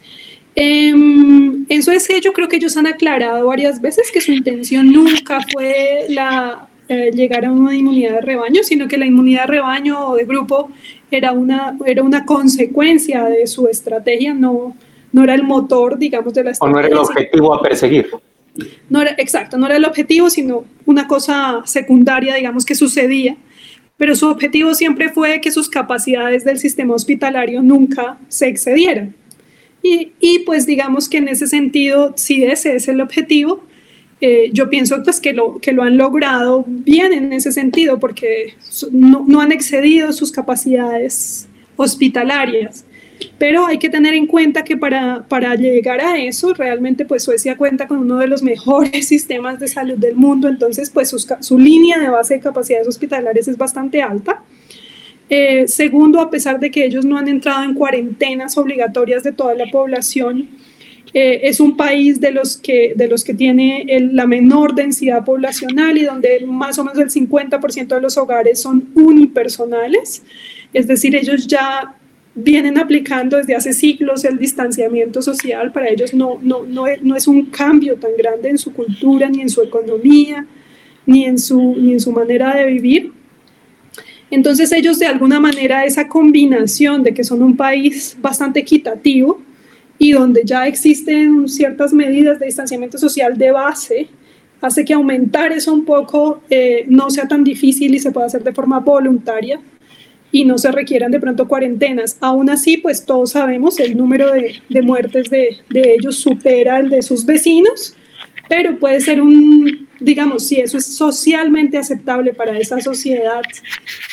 [0.57, 5.41] Eh, en Suecia yo creo que ellos han aclarado varias veces que su intención nunca
[5.53, 10.09] fue la, eh, llegar a una inmunidad de rebaño, sino que la inmunidad de rebaño
[10.09, 10.71] o de grupo
[11.11, 14.75] era una, era una consecuencia de su estrategia, no,
[15.15, 16.79] no era el motor, digamos, de la estrategia.
[16.79, 18.11] O no era el objetivo a perseguir.
[18.89, 23.37] No era, exacto, no era el objetivo, sino una cosa secundaria, digamos, que sucedía.
[23.97, 29.15] Pero su objetivo siempre fue que sus capacidades del sistema hospitalario nunca se excedieran.
[29.85, 33.63] Y, y pues digamos que en ese sentido, si ese es el objetivo,
[34.21, 38.55] eh, yo pienso pues que lo, que lo han logrado bien en ese sentido, porque
[38.91, 41.47] no, no han excedido sus capacidades
[41.77, 42.85] hospitalarias.
[43.39, 47.57] Pero hay que tener en cuenta que para, para llegar a eso, realmente pues Suecia
[47.57, 51.59] cuenta con uno de los mejores sistemas de salud del mundo, entonces pues su, su
[51.59, 54.43] línea de base de capacidades hospitalarias es bastante alta.
[55.31, 59.55] Eh, segundo, a pesar de que ellos no han entrado en cuarentenas obligatorias de toda
[59.55, 60.51] la población,
[61.15, 65.25] eh, es un país de los que, de los que tiene el, la menor densidad
[65.25, 70.23] poblacional y donde más o menos el 50% de los hogares son unipersonales.
[70.73, 71.95] Es decir, ellos ya
[72.35, 77.29] vienen aplicando desde hace siglos el distanciamiento social, para ellos no, no, no, no, es
[77.29, 80.47] un cambio tan grande en su cultura, ni en su economía,
[81.07, 83.13] ni en su, ni en su manera de vivir.
[84.31, 89.41] Entonces ellos de alguna manera esa combinación de que son un país bastante equitativo
[89.97, 94.09] y donde ya existen ciertas medidas de distanciamiento social de base,
[94.61, 98.43] hace que aumentar eso un poco eh, no sea tan difícil y se pueda hacer
[98.43, 99.61] de forma voluntaria
[100.35, 102.19] y no se requieran de pronto cuarentenas.
[102.21, 106.91] Aún así, pues todos sabemos, el número de, de muertes de, de, ellos supera el
[106.91, 107.95] de sus vecinos,
[108.49, 113.43] pero puede ser un, digamos, si eso es socialmente aceptable para esa sociedad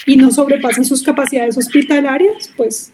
[0.05, 2.93] y no sobrepasan sus capacidades hospitalarias, pues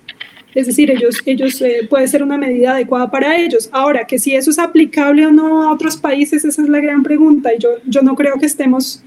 [0.55, 3.67] es decir, ellos, ellos eh, puede ser una medida adecuada para ellos.
[3.73, 7.03] Ahora, que si eso es aplicable o no a otros países, esa es la gran
[7.03, 7.53] pregunta.
[7.53, 9.03] Y yo, yo no creo que estemos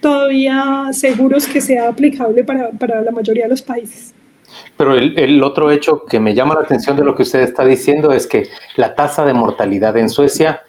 [0.00, 4.14] todavía seguros que sea aplicable para, para la mayoría de los países.
[4.76, 7.64] Pero el, el, otro hecho que me llama la atención de lo que usted está
[7.64, 10.62] diciendo es que la tasa de mortalidad en Suecia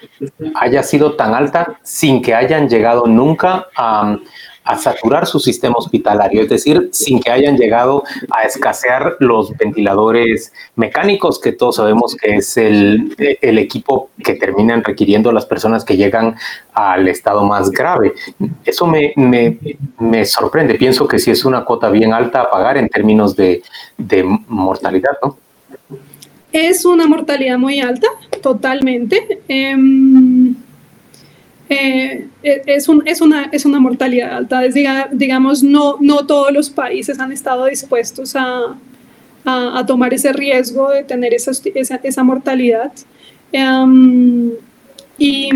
[0.56, 4.18] haya sido tan alta sin que hayan llegado nunca a,
[4.68, 10.52] a saturar su sistema hospitalario, es decir, sin que hayan llegado a escasear los ventiladores
[10.76, 15.96] mecánicos, que todos sabemos que es el, el equipo que terminan requiriendo las personas que
[15.96, 16.36] llegan
[16.74, 18.14] al estado más grave.
[18.66, 19.58] Eso me, me,
[20.00, 23.64] me sorprende, pienso que sí es una cuota bien alta a pagar en términos de,
[23.98, 25.38] de mortalidad, ¿no?
[26.52, 28.08] Es una mortalidad muy alta,
[28.42, 29.42] totalmente.
[29.48, 29.76] Eh,
[31.70, 34.66] eh, es, un, es, una, es una mortalidad alta.
[34.66, 34.74] Es,
[35.12, 38.78] digamos, no, no todos los países han estado dispuestos a,
[39.46, 42.92] a, a tomar ese riesgo de tener esa, esa, esa mortalidad.
[43.52, 44.52] Um,
[45.18, 45.50] y,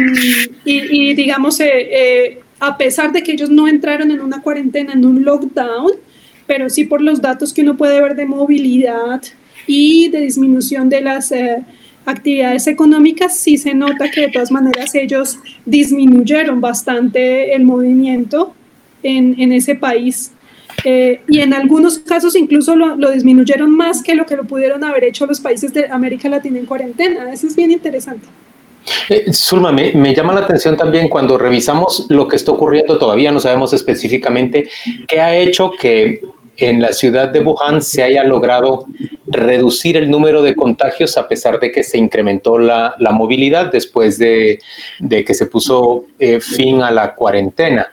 [0.65, 4.93] y, y, digamos, eh, eh, a pesar de que ellos no entraron en una cuarentena,
[4.93, 5.91] en un lockdown,
[6.47, 9.21] pero sí por los datos que uno puede ver de movilidad
[9.67, 11.63] y de disminución de las eh,
[12.05, 18.53] actividades económicas, sí se nota que de todas maneras ellos disminuyeron bastante el movimiento
[19.03, 20.31] en, en ese país.
[20.83, 24.83] Eh, y en algunos casos incluso lo, lo, disminuyeron más que lo que lo pudieron
[24.83, 27.31] haber hecho los países de América Latina en cuarentena.
[27.31, 28.25] Eso es bien interesante.
[29.09, 33.31] Eh, Zulma, me, me, llama la atención también cuando revisamos lo que está ocurriendo, todavía
[33.31, 34.69] no sabemos específicamente
[35.07, 36.21] qué ha hecho que
[36.57, 38.85] en la ciudad de Wuhan se haya logrado
[39.27, 44.17] reducir el número de contagios a pesar de que se incrementó la, la movilidad después
[44.17, 44.59] de,
[44.99, 47.87] de, que se puso eh, fin a la cuarentena.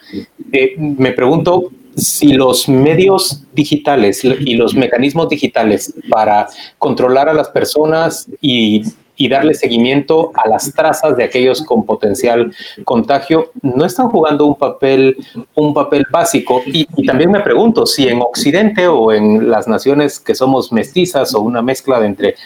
[0.53, 6.49] Eh, me pregunto si los medios digitales y los mecanismos digitales para
[6.79, 8.83] controlar a las personas y
[9.19, 12.55] y darle seguimiento a las trazas de aquellos con potencial
[12.85, 15.17] contagio, no están jugando un papel,
[15.57, 16.63] un papel básico.
[16.65, 21.41] Y, también me pregunto si en Occidente o en las naciones que somos mestizas o
[21.41, 22.37] una mezcla entre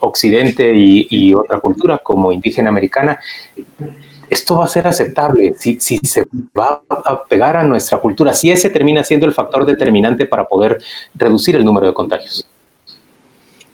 [0.00, 3.20] Occidente y, otra cultura como indígena americana,
[4.30, 6.24] esto va a ser aceptable si, se
[6.58, 10.80] va a pegar a nuestra cultura, si ese termina siendo el factor determinante para poder
[11.14, 12.46] reducir el número de contagios.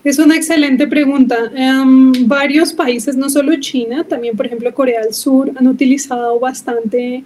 [0.02, 1.50] Es una excelente pregunta.
[1.54, 7.22] Um, varios países, no solo China, también por ejemplo Corea del Sur, han utilizado bastante,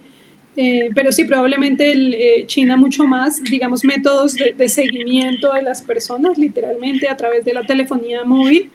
[0.57, 5.62] eh, pero sí probablemente el, eh, China mucho más, digamos, métodos de, de, seguimiento de
[5.62, 8.70] las personas, literalmente a través de la telefonía móvil,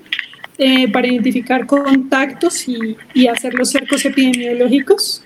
[0.57, 5.23] eh, para identificar contactos y, y, hacer los cercos epidemiológicos.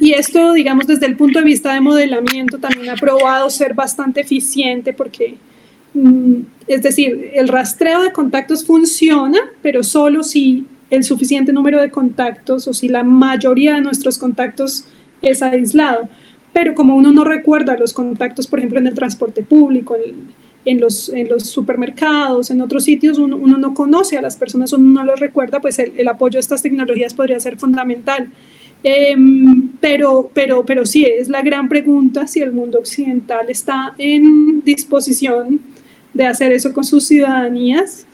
[0.00, 4.20] y esto, digamos, desde el punto de vista de modelamiento, también ha probado ser bastante
[4.20, 5.36] eficiente porque
[6.66, 12.66] es decir, el rastreo de contactos funciona, pero solo si el suficiente número de contactos
[12.68, 14.86] o si la mayoría de nuestros contactos
[15.22, 16.08] es aislado.
[16.52, 19.96] Pero como uno no recuerda los contactos, por ejemplo, en el transporte público,
[20.64, 25.02] en, los, en los, supermercados, en otros sitios, uno, no conoce a las personas, uno
[25.02, 28.30] no los recuerda, pues el, el apoyo a estas tecnologías podría ser fundamental.
[28.82, 34.62] Em, pero, pero, pero sí, es la gran pregunta si el mundo occidental está en
[34.62, 35.60] disposición
[36.14, 38.06] de hacer eso con sus ciudadanías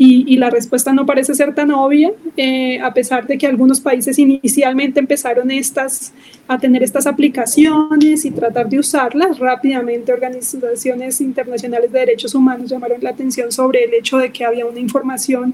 [0.00, 4.16] y, la respuesta no parece ser tan obvia, eh, a pesar de que algunos países
[4.16, 6.12] inicialmente empezaron estas,
[6.46, 9.40] a tener estas aplicaciones y tratar de usarlas.
[9.40, 14.66] Rápidamente organizaciones internacionales de derechos humanos llamaron la atención sobre el hecho de que había
[14.66, 15.52] una información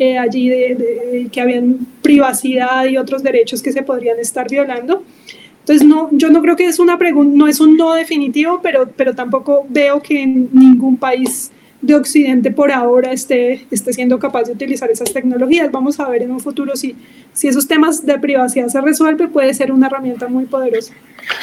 [0.00, 1.62] eh, allí de, que había
[2.02, 5.04] privacidad y otros derechos que se podrían estar violando.
[5.64, 8.86] Entonces, no, yo no creo que es una pregunta, no es un no definitivo, pero,
[8.94, 11.50] pero tampoco veo que en ningún país
[11.84, 15.70] de Occidente por ahora esté, esté siendo capaz de utilizar esas tecnologías.
[15.70, 16.96] Vamos a ver en un futuro si,
[17.32, 20.94] si esos temas de privacidad se resuelven, puede ser una herramienta muy poderosa.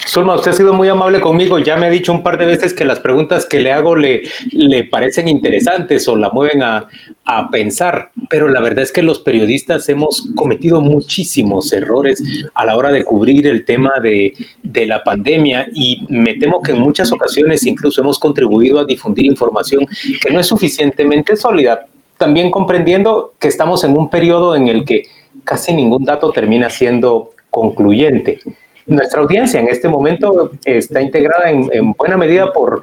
[0.08, 1.58] Zulma, usted ha sido muy amable conmigo.
[1.60, 4.24] Ya me ha dicho un par de veces que las preguntas que le hago le,
[4.52, 6.88] le parecen interesantes o la mueven a,
[7.24, 12.22] a pensar, pero la verdad es que los periodistas hemos cometido muchísimos errores
[12.54, 14.34] a la hora de cubrir el tema de,
[14.64, 19.26] de la pandemia y me temo que en muchas ocasiones incluso hemos contribuido a difundir
[19.26, 19.86] información
[20.22, 21.86] que no es suficientemente sólida,
[22.18, 25.08] también comprendiendo que estamos en un periodo en el que
[25.44, 28.40] casi ningún dato termina siendo concluyente.
[28.86, 32.82] Nuestra audiencia en este momento está integrada en, buena medida por,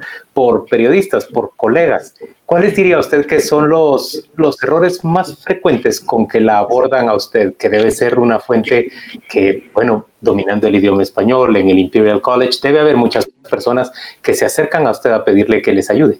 [0.69, 2.15] periodistas, por colegas.
[2.45, 7.15] ¿Cuáles diría usted que son los, los errores más frecuentes con que la abordan a
[7.15, 8.91] usted, que debe ser una fuente
[9.29, 13.91] que, bueno, dominando el idioma español en el Imperial College, debe haber muchas personas
[14.21, 16.19] que se acercan a usted a pedirle que les ayude?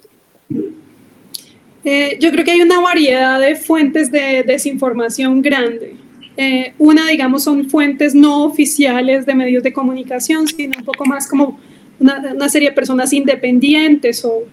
[1.84, 5.96] Eh, yo creo que hay una variedad de fuentes de desinformación grande.
[6.36, 11.28] Eh, una, digamos, son fuentes no oficiales de medios de comunicación, sino un poco más
[11.28, 11.58] como
[11.98, 14.44] una, una serie de personas independientes o,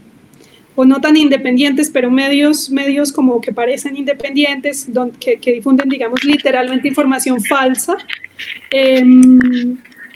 [0.76, 4.88] o, no tan independientes, pero medios, medios como que parecen independientes,
[5.20, 7.98] que, que, difunden, digamos, literalmente información falsa.
[8.72, 9.04] Eh,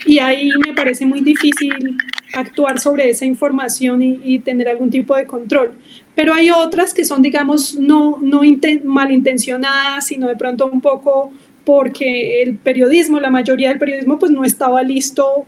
[0.05, 1.97] y ahí me parece muy difícil
[2.34, 5.74] actuar sobre esa información y, y, tener algún tipo de control.
[6.16, 8.41] Pero hay otras que son, digamos, no, no
[8.84, 11.32] malintencionadas, sino de pronto un poco
[11.64, 15.45] porque el periodismo, la mayoría del periodismo, pues no estaba listo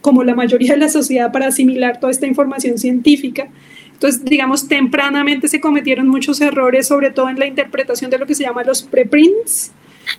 [0.00, 3.48] como la mayoría de la sociedad para asimilar toda esta información científica.
[3.92, 8.34] Entonces, digamos, tempranamente se cometieron muchos errores, sobre todo en la interpretación de lo que
[8.34, 9.72] se llama los preprints,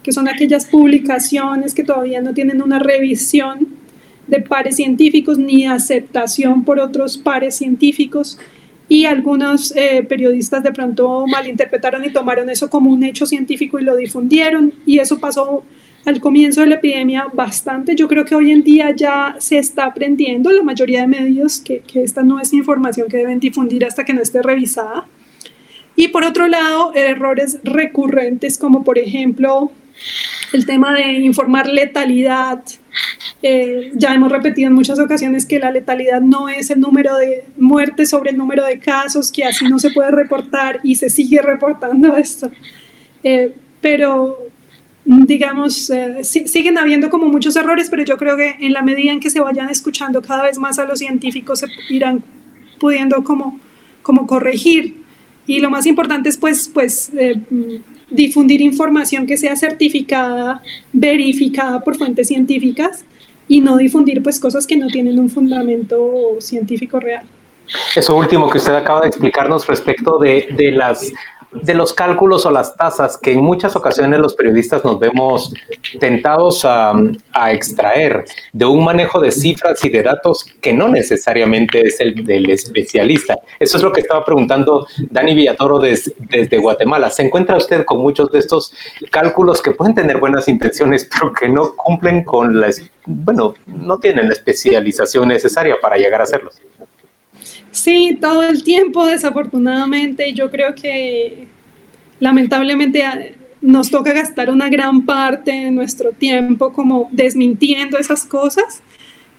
[0.03, 3.69] que son aquellas publicaciones que todavía no tienen una revisión
[4.27, 8.37] de pares científicos ni aceptación por otros pares científicos
[8.89, 13.83] y algunos eh, periodistas de pronto malinterpretaron y tomaron eso como un hecho científico y
[13.83, 15.63] lo difundieron y eso pasó
[16.05, 17.95] al comienzo de la epidemia bastante.
[17.95, 21.81] Yo creo que hoy en día ya se está aprendiendo la mayoría de medios que,
[21.81, 25.07] que esta no es información que deben difundir hasta que no esté revisada.
[25.95, 29.71] Y por otro lado, errores recurrentes como por ejemplo
[30.53, 32.63] el tema de informar letalidad
[33.41, 37.45] Eh, ya hemos repetido en muchas ocasiones que la letalidad no es el número de
[37.57, 41.41] muertes sobre el número de casos, que así no se puede reportar y se sigue
[41.53, 42.51] reportando esto.
[43.23, 44.39] Eh, pero,
[45.05, 49.21] digamos, eh, siguen habiendo como muchos errores, pero yo creo que en la medida en
[49.21, 52.21] que se vayan escuchando cada vez más a los científicos, se irán
[52.77, 53.59] pudiendo como,
[54.01, 54.97] como corregir.
[55.47, 57.09] Y lo más importante es pues, pues
[58.09, 60.61] difundir información que sea certificada,
[60.93, 63.05] verificada por fuentes científicas
[63.47, 67.25] y no difundir pues cosas que no tienen un fundamento científico real.
[67.95, 71.11] Eso último que usted acaba de explicarnos respecto de, de las
[71.51, 75.53] de los cálculos o las tasas que en muchas ocasiones los periodistas nos vemos
[75.99, 76.93] tentados a,
[77.51, 82.49] extraer de un manejo de cifras y de datos que no necesariamente es el del
[82.49, 83.39] especialista.
[83.59, 87.09] Eso es lo que estaba preguntando Dani Villatoro desde, Guatemala.
[87.09, 88.73] ¿Se encuentra usted con muchos de estos
[89.09, 92.69] cálculos que pueden tener buenas intenciones, pero que no cumplen con la,
[93.05, 96.59] bueno, no tienen la especialización necesaria para llegar a hacerlos?
[97.71, 100.33] Sí, todo el tiempo, desafortunadamente.
[100.33, 101.47] Yo creo que
[102.19, 108.81] lamentablemente nos toca gastar una gran parte de nuestro tiempo como desmintiendo esas cosas.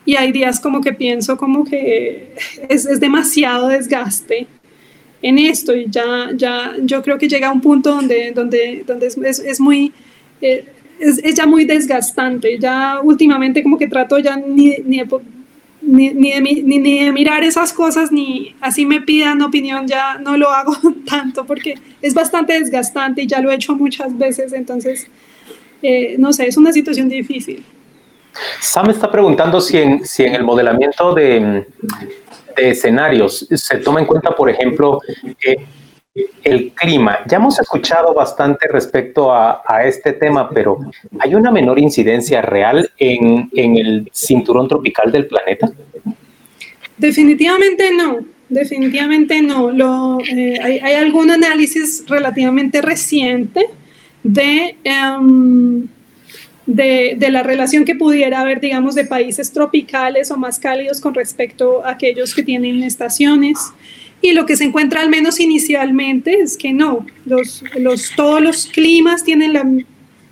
[0.05, 2.35] Y hay días como que pienso como que
[2.69, 4.47] es, es demasiado desgaste
[5.23, 9.07] en esto y ya, ya yo creo que llega a un punto donde, donde, donde
[9.07, 9.93] es, es, muy...
[10.41, 10.65] Eh,
[10.99, 15.01] es, es, ya muy desgastante, ya últimamente como que trato ya ni, ni
[15.91, 20.75] ni, ni, de, mirar esas cosas, ni así me pidan opinión, ya no lo hago
[21.09, 25.09] tanto porque es bastante desgastante y ya lo he hecho muchas veces, entonces,
[25.83, 27.65] eh, no sé, es una situación difícil.
[28.61, 31.67] Sam está preguntando si en, si en el modelamiento de,
[32.57, 35.01] de escenarios se toma en cuenta, por ejemplo,
[35.45, 35.57] eh,
[36.43, 37.19] el clima.
[37.29, 40.79] Ya hemos escuchado bastante respecto a, este tema, pero
[41.21, 45.71] ¿hay una menor incidencia real en, el cinturón tropical del planeta?
[46.97, 50.19] Definitivamente no, definitivamente no.
[50.21, 53.67] Eh, hay, algún análisis relativamente reciente
[54.25, 55.87] em,
[56.67, 61.15] de, de, la relación que pudiera haber, digamos, de países tropicales o más cálidos con
[61.15, 63.73] respecto a aquellos que tienen estaciones.
[64.23, 68.67] Y lo que se encuentra al menos inicialmente es que no, los, los, todos los
[68.67, 69.67] climas tienen la,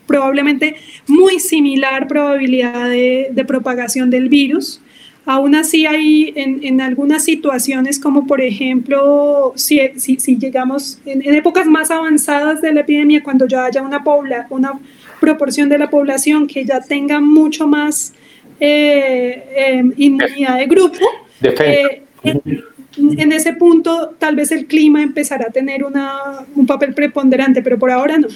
[0.06, 0.76] probablemente
[1.06, 4.80] muy similar probabilidad de, de propagación del virus.
[5.24, 11.20] Aún así hay en, en, algunas situaciones como por ejemplo si, si, si llegamos en,
[11.22, 14.80] en, épocas más avanzadas de la epidemia, cuando ya haya una, pobla, una
[15.20, 18.14] proporción de la población que ya tenga mucho más
[18.60, 20.98] eh, eh, inmunidad de grupo,
[21.42, 22.02] eh,
[22.98, 27.78] en ese punto tal vez el clima empezará a tener una, un papel preponderante, pero
[27.78, 28.28] por ahora no.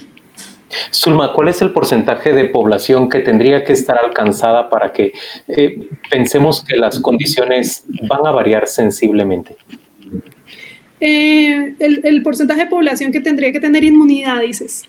[0.93, 5.13] Zulma, ¿cuál es el porcentaje de población que tendría que estar alcanzada para que
[5.49, 9.57] eh, pensemos que las condiciones van a variar sensiblemente?
[11.01, 14.85] Eh, el, el, porcentaje de población que tendría que tener inmunidad, dices.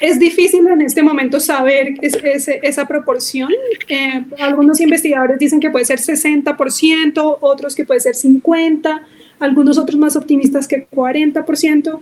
[0.00, 3.50] Es difícil en este momento saber esa proporción.
[3.88, 9.00] Eh, algunos investigadores dicen que puede ser 60%, otros que puede ser 50%,
[9.38, 12.00] algunos otros más optimistas que 40%.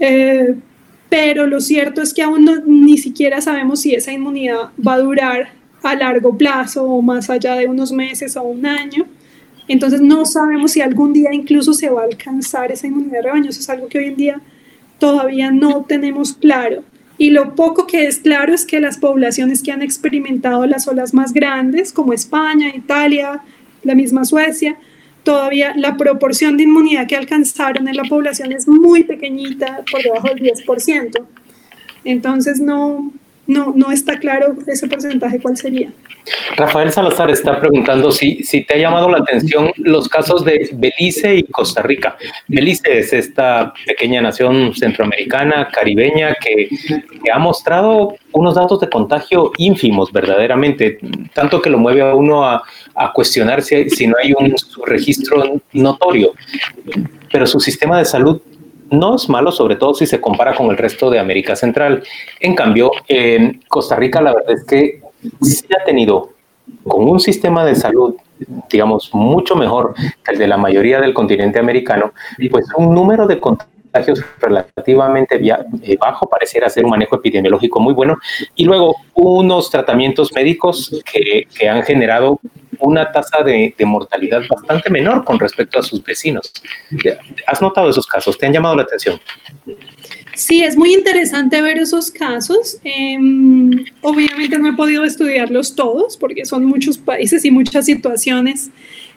[0.00, 0.54] Eh,
[1.08, 5.50] pero lo cierto es que aún ni siquiera sabemos si esa inmunidad va a durar
[5.82, 9.06] a largo plazo o más allá de unos meses o un año.
[9.68, 13.50] Entonces no sabemos si algún día incluso se va a alcanzar esa inmunidad de rebaño.
[13.50, 14.40] Eso es algo que hoy en día
[14.98, 16.82] todavía no tenemos claro.
[17.18, 21.14] Y lo poco que es claro es que las poblaciones que han experimentado las olas
[21.14, 23.40] más grandes, como España, Italia,
[23.82, 24.76] la misma Suecia,
[25.22, 30.28] todavía la proporción de inmunidad que alcanzaron en la población es muy pequeñita, por debajo
[30.28, 31.24] del 10%.
[32.04, 33.12] Entonces no,
[33.46, 35.90] no, no está claro ese porcentaje cuál sería.
[36.56, 41.36] Rafael Salazar está preguntando si, si te ha llamado la atención los casos de Belice
[41.36, 42.16] y Costa Rica.
[42.48, 46.68] Belice es esta pequeña nación centroamericana, caribeña, que,
[47.32, 50.98] ha mostrado unos datos de contagio ínfimos verdaderamente,
[51.32, 52.62] tanto que lo mueve a uno a,
[52.94, 56.32] a cuestionar si, si no hay un registro notorio.
[57.30, 58.40] Pero su sistema de salud
[58.90, 62.02] no es malo, sobre todo si se compara con el resto de América Central.
[62.40, 65.00] En cambio, en Costa Rica la verdad es que
[65.42, 66.30] se ha tenido
[66.86, 68.14] con un sistema de salud,
[68.70, 72.12] digamos, mucho mejor que el de la mayoría del continente americano,
[72.50, 78.16] pues un número de contagios relativamente eh, bajo, pareciera ser un manejo epidemiológico muy bueno,
[78.54, 82.40] y luego unos tratamientos médicos que, que han generado
[82.80, 86.52] una tasa de, mortalidad bastante menor con respecto a sus vecinos.
[87.46, 88.36] ¿Has notado esos casos?
[88.38, 89.20] ¿Te han llamado la atención?
[90.34, 92.78] Sí, es muy interesante ver esos casos.
[92.84, 98.70] Em, obviamente no he podido estudiarlos todos porque son muchos países y muchas situaciones,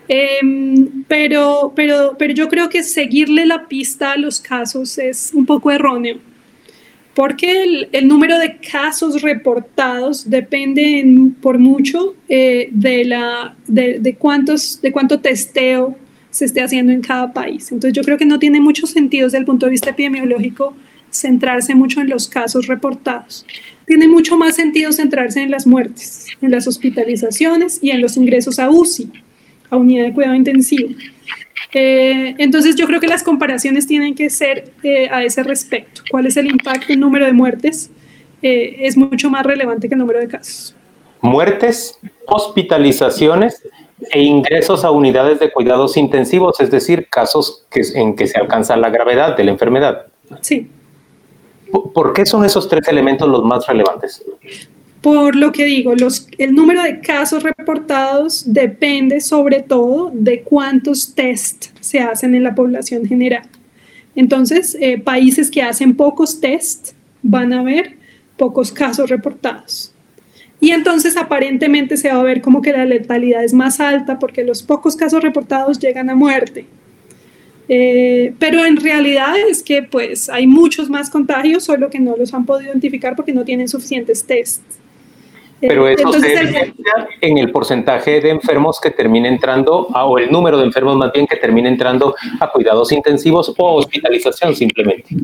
[0.07, 5.45] em, pero, pero, pero yo creo que seguirle la pista a los casos es un
[5.45, 6.19] poco erróneo
[7.19, 11.03] porque el, número de casos reportados depende
[11.41, 15.97] por mucho eh, de, la, de, de, cuántos, de cuánto testeo
[16.29, 17.73] se esté haciendo en cada país.
[17.73, 20.73] Entonces yo creo que no tiene mucho sentido desde el punto de vista epidemiológico
[21.11, 23.45] centrarse mucho en los casos reportados.
[23.85, 28.59] Tiene mucho más sentido centrarse en las muertes, en las hospitalizaciones y en los ingresos
[28.59, 29.11] a UCI,
[29.69, 30.87] a unidad de cuidado intensivo.
[31.73, 36.01] Eh, entonces yo creo que las comparaciones tienen que ser eh, a ese respecto.
[36.09, 37.91] ¿Cuál es el impacto en número de muertes?
[38.41, 40.75] Eh, es mucho más relevante que el número de casos.
[41.21, 43.61] Muertes, hospitalizaciones
[44.11, 48.77] e ingresos a unidades de cuidados intensivos, es decir, casos que, en que se alcanza
[48.77, 50.07] la gravedad de la enfermedad.
[50.41, 50.69] Sí.
[51.93, 54.23] ¿Por qué son esos tres elementos los más relevantes?
[55.01, 55.93] Por lo que digo,
[56.37, 62.53] el número de casos reportados depende sobre todo de cuántos test se hacen en la
[62.53, 63.47] población general.
[64.15, 66.91] Entonces, eh, países que hacen pocos test
[67.21, 67.95] van a ver
[68.35, 69.93] pocos casos reportados.
[70.59, 74.43] Y entonces aparentemente se va a ver como que la letalidad es más alta porque
[74.43, 76.65] los pocos casos reportados llegan a muerte.
[77.69, 82.33] Eh, pero en realidad es que pues hay muchos más contagios, solo que no los
[82.33, 84.78] han podido identificar porque no tienen suficientes tests.
[85.61, 86.73] Pero eso se
[87.21, 91.27] en el porcentaje de enfermos que termina entrando, o el número de enfermos más bien
[91.27, 95.15] que termina entrando a cuidados intensivos o hospitalización simplemente.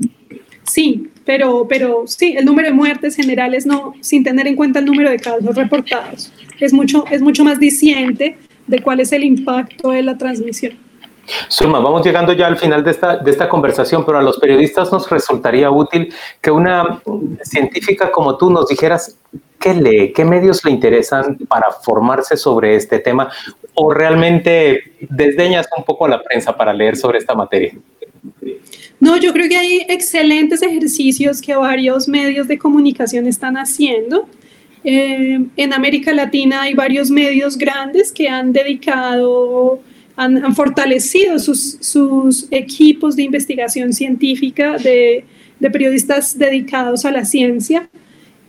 [0.64, 4.86] Sí, pero, pero sí, el número de muertes generales no, sin tener en cuenta el
[4.86, 6.32] número de casos reportados.
[6.60, 10.85] Es mucho, es mucho más diciente de cuál es el impacto de la transmisión.
[11.48, 14.92] Suma, vamos llegando ya al final de esta, de esta conversación, pero a los periodistas
[14.92, 17.02] nos resultaría útil que una
[17.44, 19.18] científica como tú nos dijeras
[19.60, 23.32] qué lee, qué medios le interesan para formarse sobre este tema
[23.74, 27.74] o realmente desdeñas un poco a la prensa para leer sobre esta materia.
[29.00, 34.28] No, yo creo que hay excelentes ejercicios que varios medios de comunicación están haciendo.
[34.84, 39.80] Eh, en América Latina hay varios medios grandes que han dedicado
[40.16, 45.26] han, fortalecido sus, equipos de investigación científica de,
[45.72, 47.90] periodistas dedicados a la ciencia.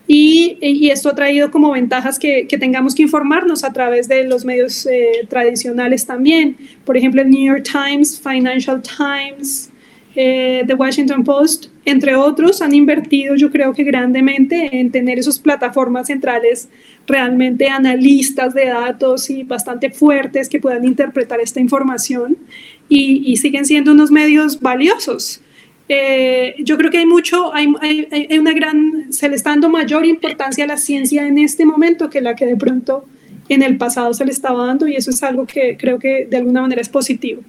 [0.09, 4.87] Y, esto ha traído como ventajas que, tengamos que informarnos a través de los medios
[4.87, 6.57] eh, tradicionales también.
[6.85, 9.71] Por ejemplo, el New York Times, Financial Times,
[10.19, 15.39] eh, The Washington Post, entre otros, han invertido yo creo que grandemente en tener esas
[15.39, 16.71] plataformas centrales
[17.07, 22.39] realmente analistas de datos y bastante fuertes que puedan interpretar esta información
[22.89, 25.43] y, siguen siendo unos medios valiosos.
[25.89, 30.07] Eh, yo creo que hay mucho, hay, hay, una gran, se le está dando mayor
[30.07, 33.05] importancia a la ciencia en este momento que la que de pronto
[33.51, 36.39] en el pasado se le estaba dando y eso es algo que creo que de
[36.39, 37.43] alguna manera es positivo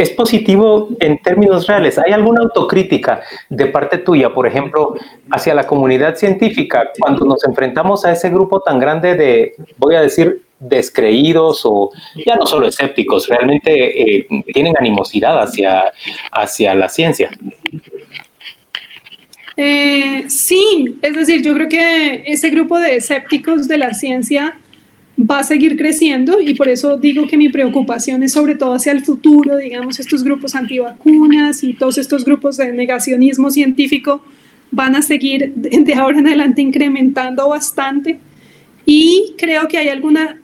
[0.00, 1.98] es positivo en términos reales.
[1.98, 4.94] ¿Hay alguna autocrítica de parte tuya, por ejemplo,
[5.30, 10.00] hacia la comunidad científica cuando nos enfrentamos a ese grupo tan grande de, voy a
[10.00, 11.90] decir, descreídos o
[12.26, 15.92] ya no solo escépticos, realmente eh, tienen animosidad hacia,
[16.32, 17.30] hacia la ciencia?
[19.56, 24.58] Eh, sí, es decir, yo creo que ese grupo de escépticos de la ciencia
[25.28, 28.92] va a seguir creciendo y por eso digo que mi preocupación es sobre todo hacia
[28.92, 34.22] el futuro, digamos, estos grupos antivacunas y todos estos grupos de negacionismo científico
[34.70, 38.18] van a seguir de ahora en adelante incrementando bastante.
[38.86, 40.40] Y creo que hay alguna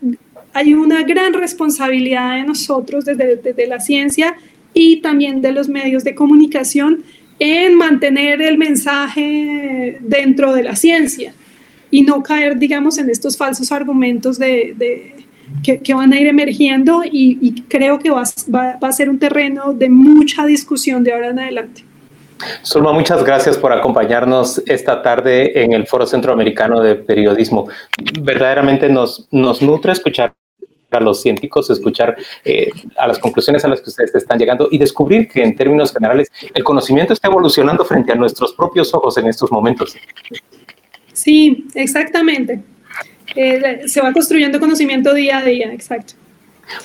[0.53, 4.37] hay una gran responsabilidad de nosotros desde, desde la ciencia
[4.73, 7.05] y también de los medios de comunicación
[7.39, 11.35] en mantener el mensaje dentro de la ciencia
[11.91, 15.15] y no caer, digamos, en estos falsos argumentos de,
[15.63, 18.25] que, van a ir emergiendo y, creo que va,
[18.55, 21.85] va, a ser un terreno de mucha discusión de ahora en adelante.
[22.65, 27.69] Zulma, muchas gracias por acompañarnos esta tarde en el Foro Centroamericano de Periodismo.
[28.21, 30.35] Verdaderamente nos, nos nutre escuchar
[30.91, 34.79] a los científicos, escuchar eh, a las conclusiones a las que ustedes están llegando y
[34.79, 39.27] descubrir que en términos generales el conocimiento está evolucionando frente a nuestros propios ojos en
[39.27, 39.97] estos momentos.
[41.17, 42.61] Sí, exactamente.
[43.35, 46.13] Eh, se va construyendo conocimiento día a día, exacto.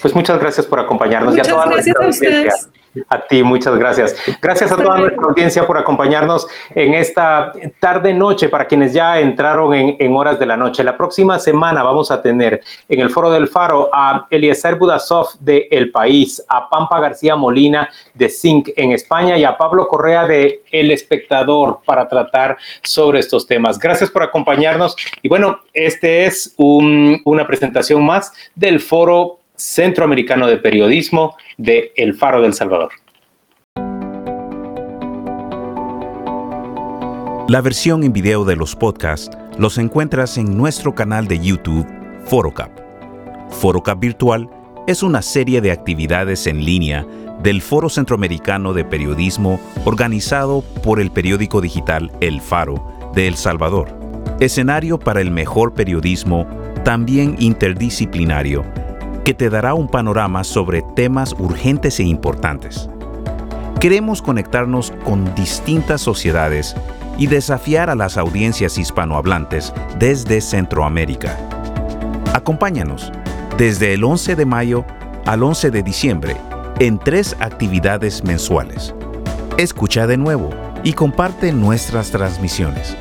[0.01, 1.35] Pues muchas gracias por acompañarnos.
[1.35, 2.69] Muchas gracias a ustedes.
[3.07, 4.15] A ti, muchas gracias.
[4.41, 10.15] Gracias a toda nuestra audiencia por acompañarnos en esta tarde-noche para quienes ya entraron en,
[10.15, 10.83] horas de la noche.
[10.83, 15.69] La próxima semana vamos a tener en el Foro del Faro a Eliezer Budasov de
[15.71, 20.61] El País, a Pampa García Molina de Zinc en España y a Pablo Correa de
[20.69, 23.79] El Espectador para tratar sobre estos temas.
[23.79, 31.35] Gracias por acompañarnos y bueno, este es una presentación más del Foro Centroamericano de Periodismo
[31.57, 32.89] de El Faro del Salvador.
[37.47, 41.85] La versión en video de los podcasts los encuentras en nuestro canal de YouTube
[42.25, 42.71] Forocap.
[43.51, 44.49] Forocap Virtual
[44.87, 47.05] es una serie de actividades en línea
[47.43, 53.95] del Foro Centroamericano de Periodismo organizado por el periódico digital El Faro de El Salvador.
[54.39, 56.47] Escenario para el mejor periodismo,
[56.83, 58.65] también interdisciplinario,
[59.23, 62.89] que te dará un panorama sobre temas urgentes e importantes.
[63.79, 66.75] Queremos conectarnos con distintas sociedades
[67.17, 71.37] y desafiar a las audiencias hispanohablantes desde Centroamérica.
[72.33, 73.11] Acompáñanos
[73.57, 74.85] desde el 11 de mayo
[75.25, 76.37] al 11 de diciembre
[76.79, 78.95] en tres actividades mensuales.
[79.57, 80.49] Escucha de nuevo
[80.83, 82.95] y comparte nuestras transmisiones.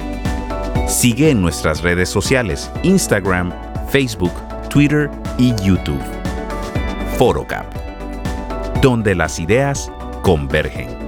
[0.86, 3.52] Sigue en nuestras redes sociales, Instagram,
[3.88, 4.32] Facebook,
[4.70, 6.00] Twitter y YouTube.
[7.18, 7.66] ForoCap,
[8.80, 9.90] donde las ideas
[10.22, 10.99] convergen.